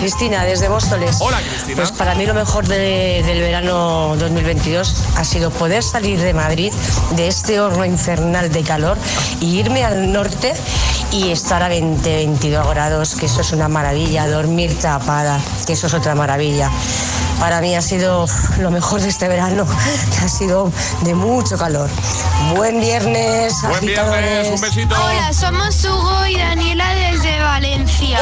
Cristina, 0.00 0.44
desde 0.44 0.68
Móstoles. 0.68 1.16
Hola, 1.20 1.38
Cristina. 1.40 1.76
Pues 1.76 1.92
para 1.92 2.14
mí 2.14 2.24
lo 2.26 2.34
mejor 2.34 2.66
de- 2.66 3.22
del 3.26 3.40
verano 3.40 4.14
2022 4.18 4.94
ha 5.16 5.24
sido 5.24 5.50
poder 5.50 5.82
salir 5.82 6.18
de 6.20 6.32
Madrid, 6.34 6.72
de 7.16 7.28
este 7.28 7.60
horno 7.60 7.84
infernal 7.84 8.50
de 8.50 8.62
calor, 8.62 8.96
y 9.40 9.58
irme 9.58 9.84
al 9.84 10.12
norte 10.12 10.54
y 11.12 11.30
estar 11.30 11.62
a 11.62 11.68
20, 11.68 12.16
22 12.16 12.68
grados, 12.70 13.14
que 13.14 13.26
eso 13.26 13.40
es 13.42 13.52
una 13.52 13.68
maravilla. 13.68 14.26
Dormir 14.26 14.78
tapada, 14.78 15.38
que 15.66 15.74
eso 15.74 15.86
es 15.86 15.94
otra 15.94 16.14
maravilla. 16.14 16.70
Para 17.38 17.60
mí 17.60 17.74
ha 17.76 17.82
sido 17.82 18.26
lo 18.58 18.70
mejor 18.70 19.00
de 19.00 19.08
este 19.08 19.28
verano, 19.28 19.64
que 19.66 20.24
ha 20.24 20.28
sido 20.28 20.72
de 21.02 21.14
mucho 21.14 21.56
calor. 21.56 21.88
Buen 22.54 22.80
viernes, 22.80 23.54
Buen 23.62 23.86
viernes, 23.86 24.48
un 24.48 24.60
besito. 24.60 24.94
Hola, 24.94 25.32
somos 25.32 25.84
Hugo 25.84 26.26
y 26.26 26.36
Daniela 26.36 26.94
desde 26.94 27.38
Valencia. 27.38 28.18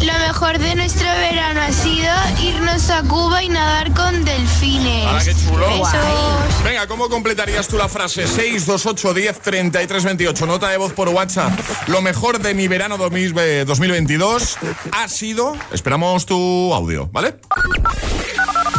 Lo 0.00 0.12
mejor 0.26 0.58
de 0.58 0.74
nuestro 0.74 1.06
verano 1.06 1.60
ha 1.60 1.72
sido 1.72 2.10
irnos 2.42 2.90
a 2.90 3.02
Cuba 3.02 3.42
y 3.42 3.48
nadar 3.48 3.92
con 3.92 4.24
delfines. 4.24 5.06
¡Hala, 5.06 5.24
qué 5.24 5.34
chulo! 5.34 5.66
Besos. 5.68 6.62
Venga, 6.64 6.86
¿cómo 6.86 7.08
completarías 7.08 7.68
tú 7.68 7.76
la 7.76 7.88
frase? 7.88 8.26
628 8.26 9.14
10 9.14 9.40
33 9.40 10.04
28. 10.04 10.46
Nota 10.46 10.68
de 10.68 10.76
voz 10.76 10.92
por 10.92 11.08
WhatsApp. 11.08 11.52
Lo 11.88 12.00
mejor 12.00 12.40
de 12.40 12.54
mi 12.54 12.68
verano 12.68 12.96
2000 12.96 13.66
2022 13.66 14.58
ha 14.92 15.08
sido. 15.08 15.56
Esperamos 15.72 16.26
tu 16.26 16.72
audio, 16.72 17.08
¿vale? 17.12 17.36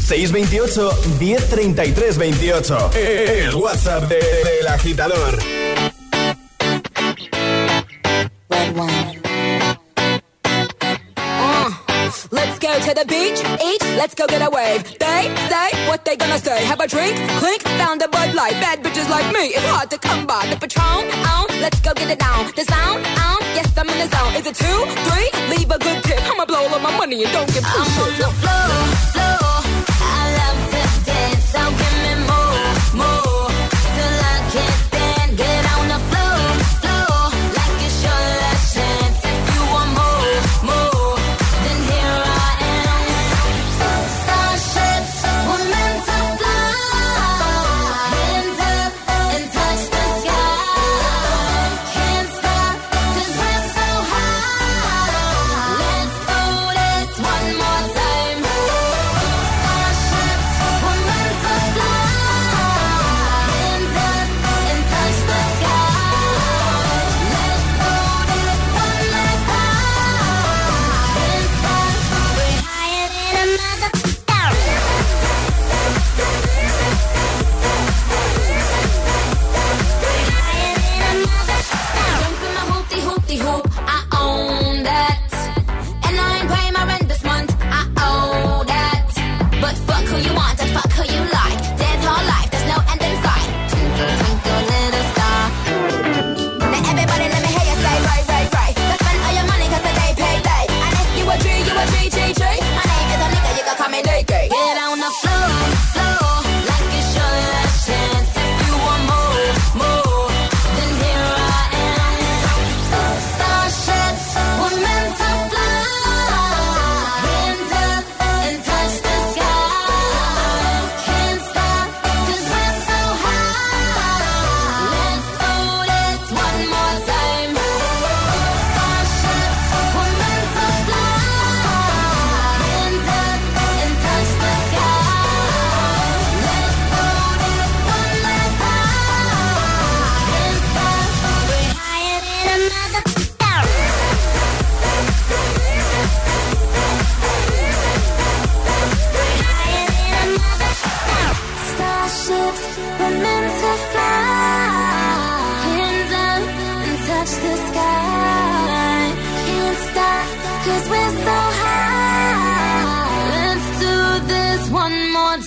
628 0.01 0.93
1033 1.19 2.13
28. 2.13 2.71
El 3.45 3.55
WhatsApp 3.55 4.07
de- 4.07 4.43
del 4.43 4.67
agitador. 4.67 5.37
Uh, 11.17 11.71
let's 12.31 12.59
go 12.59 12.71
to 12.79 12.93
the 12.93 13.05
beach, 13.07 13.39
eat, 13.63 13.81
let's 13.97 14.13
go 14.15 14.27
get 14.27 14.41
a 14.41 14.49
wave. 14.49 14.83
They 14.99 15.23
say 15.49 15.69
what 15.87 16.05
they 16.05 16.15
gonna 16.15 16.37
say. 16.39 16.63
Have 16.65 16.79
a 16.79 16.87
drink, 16.87 17.15
clink, 17.39 17.61
found 17.81 18.01
a 18.01 18.07
Bud 18.07 18.33
Light. 18.35 18.53
Bad 18.61 18.83
bitches 18.83 19.09
like 19.09 19.25
me, 19.33 19.47
it's 19.57 19.65
hard 19.67 19.89
to 19.91 19.97
come 19.97 20.25
by. 20.27 20.45
The 20.47 20.57
Patron, 20.57 21.05
on, 21.33 21.47
let's 21.61 21.79
go 21.81 21.93
get 21.93 22.09
it 22.11 22.19
down. 22.19 22.45
The 22.55 22.63
sound, 22.65 23.05
on, 23.05 23.39
yes 23.57 23.75
I'm 23.77 23.89
in 23.89 23.97
the 23.97 24.07
zone. 24.15 24.33
Is 24.35 24.45
it 24.45 24.55
two, 24.55 24.79
three? 25.09 25.29
Leave 25.57 25.71
a 25.71 25.79
good 25.79 26.03
tip. 26.03 26.19
I'ma 26.29 26.45
blow 26.45 26.63
all 26.67 26.75
of 26.75 26.81
my 26.81 26.95
money 26.97 27.23
and 27.23 27.31
don't 27.33 27.47
give 27.53 27.63
two 27.63 27.69
I'm 27.69 27.81
on 27.81 27.87
shits. 27.87 28.17
the 28.17 28.29
floor, 28.41 29.37
floor. 29.39 29.46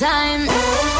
Time. 0.00 0.99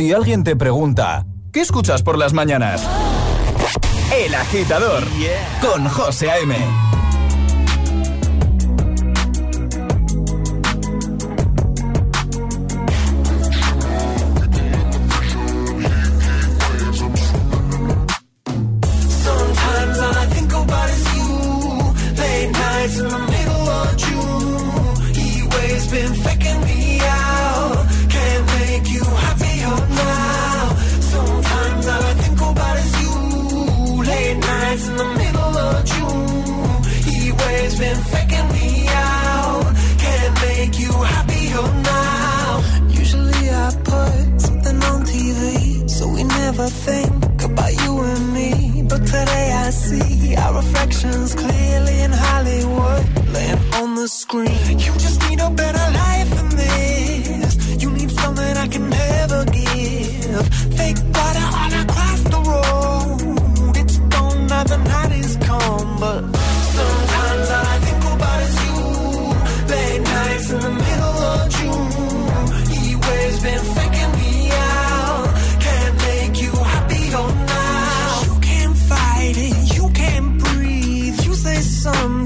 Si 0.00 0.14
alguien 0.14 0.44
te 0.44 0.56
pregunta, 0.56 1.26
¿qué 1.52 1.60
escuchas 1.60 2.02
por 2.02 2.16
las 2.16 2.32
mañanas? 2.32 2.88
El 4.10 4.34
agitador 4.34 5.04
con 5.60 5.86
José 5.90 6.30
A.M. 6.30 6.56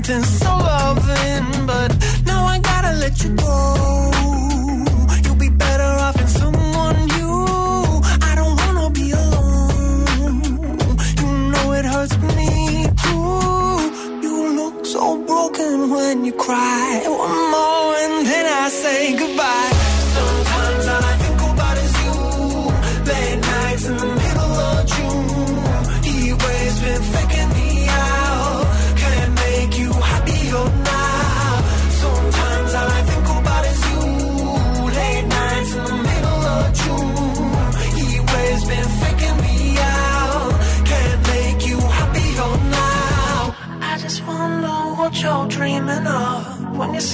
sentence. 0.04 0.40
So 0.40 0.53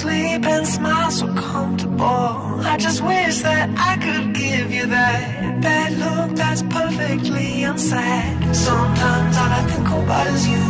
sleep 0.01 0.43
and 0.45 0.67
smile 0.67 1.11
so 1.11 1.27
comfortable. 1.35 2.31
I 2.73 2.75
just 2.77 3.01
wish 3.03 3.35
that 3.41 3.67
I 3.91 3.93
could 4.03 4.33
give 4.33 4.67
you 4.77 4.85
that 4.87 5.61
that 5.61 5.89
look 6.03 6.29
that's 6.35 6.63
perfectly 6.63 7.63
unsaid. 7.69 8.33
Sometimes 8.55 9.33
all 9.41 9.51
I 9.59 9.63
think 9.71 9.89
about 9.99 10.27
is 10.35 10.43
you. 10.53 10.65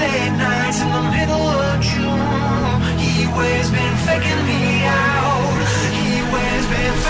Late 0.00 0.34
nights 0.44 0.78
in 0.84 0.90
the 0.96 1.04
middle 1.16 1.46
of 1.66 1.76
June. 1.90 2.76
He 3.02 3.12
always 3.26 3.66
been 3.76 3.96
faking 4.06 4.42
me 4.50 4.62
out. 5.02 5.58
He 5.98 6.08
always 6.22 6.66
been. 6.72 7.05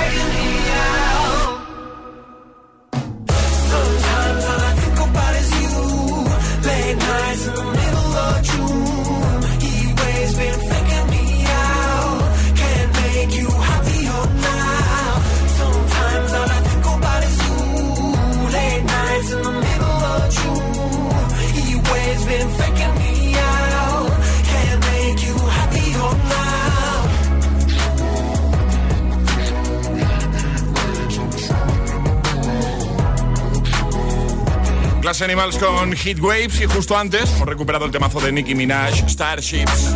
Animals 35.23 35.57
con 35.59 35.93
Heat 35.95 36.21
Waves 36.21 36.61
y 36.61 36.67
justo 36.67 36.97
antes 36.97 37.31
hemos 37.35 37.49
recuperado 37.49 37.85
el 37.85 37.91
temazo 37.91 38.21
de 38.21 38.33
Nicki 38.33 38.55
Minaj, 38.55 39.09
Starships. 39.09 39.95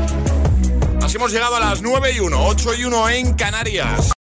Así 1.03 1.17
hemos 1.17 1.33
llegado 1.33 1.57
a 1.57 1.61
las 1.61 1.83
9 1.83 2.13
y 2.17 2.21
1, 2.21 2.47
8 2.47 2.75
y 2.75 2.85
1 2.85 3.09
en 3.11 3.35
Canarias. 3.35 4.13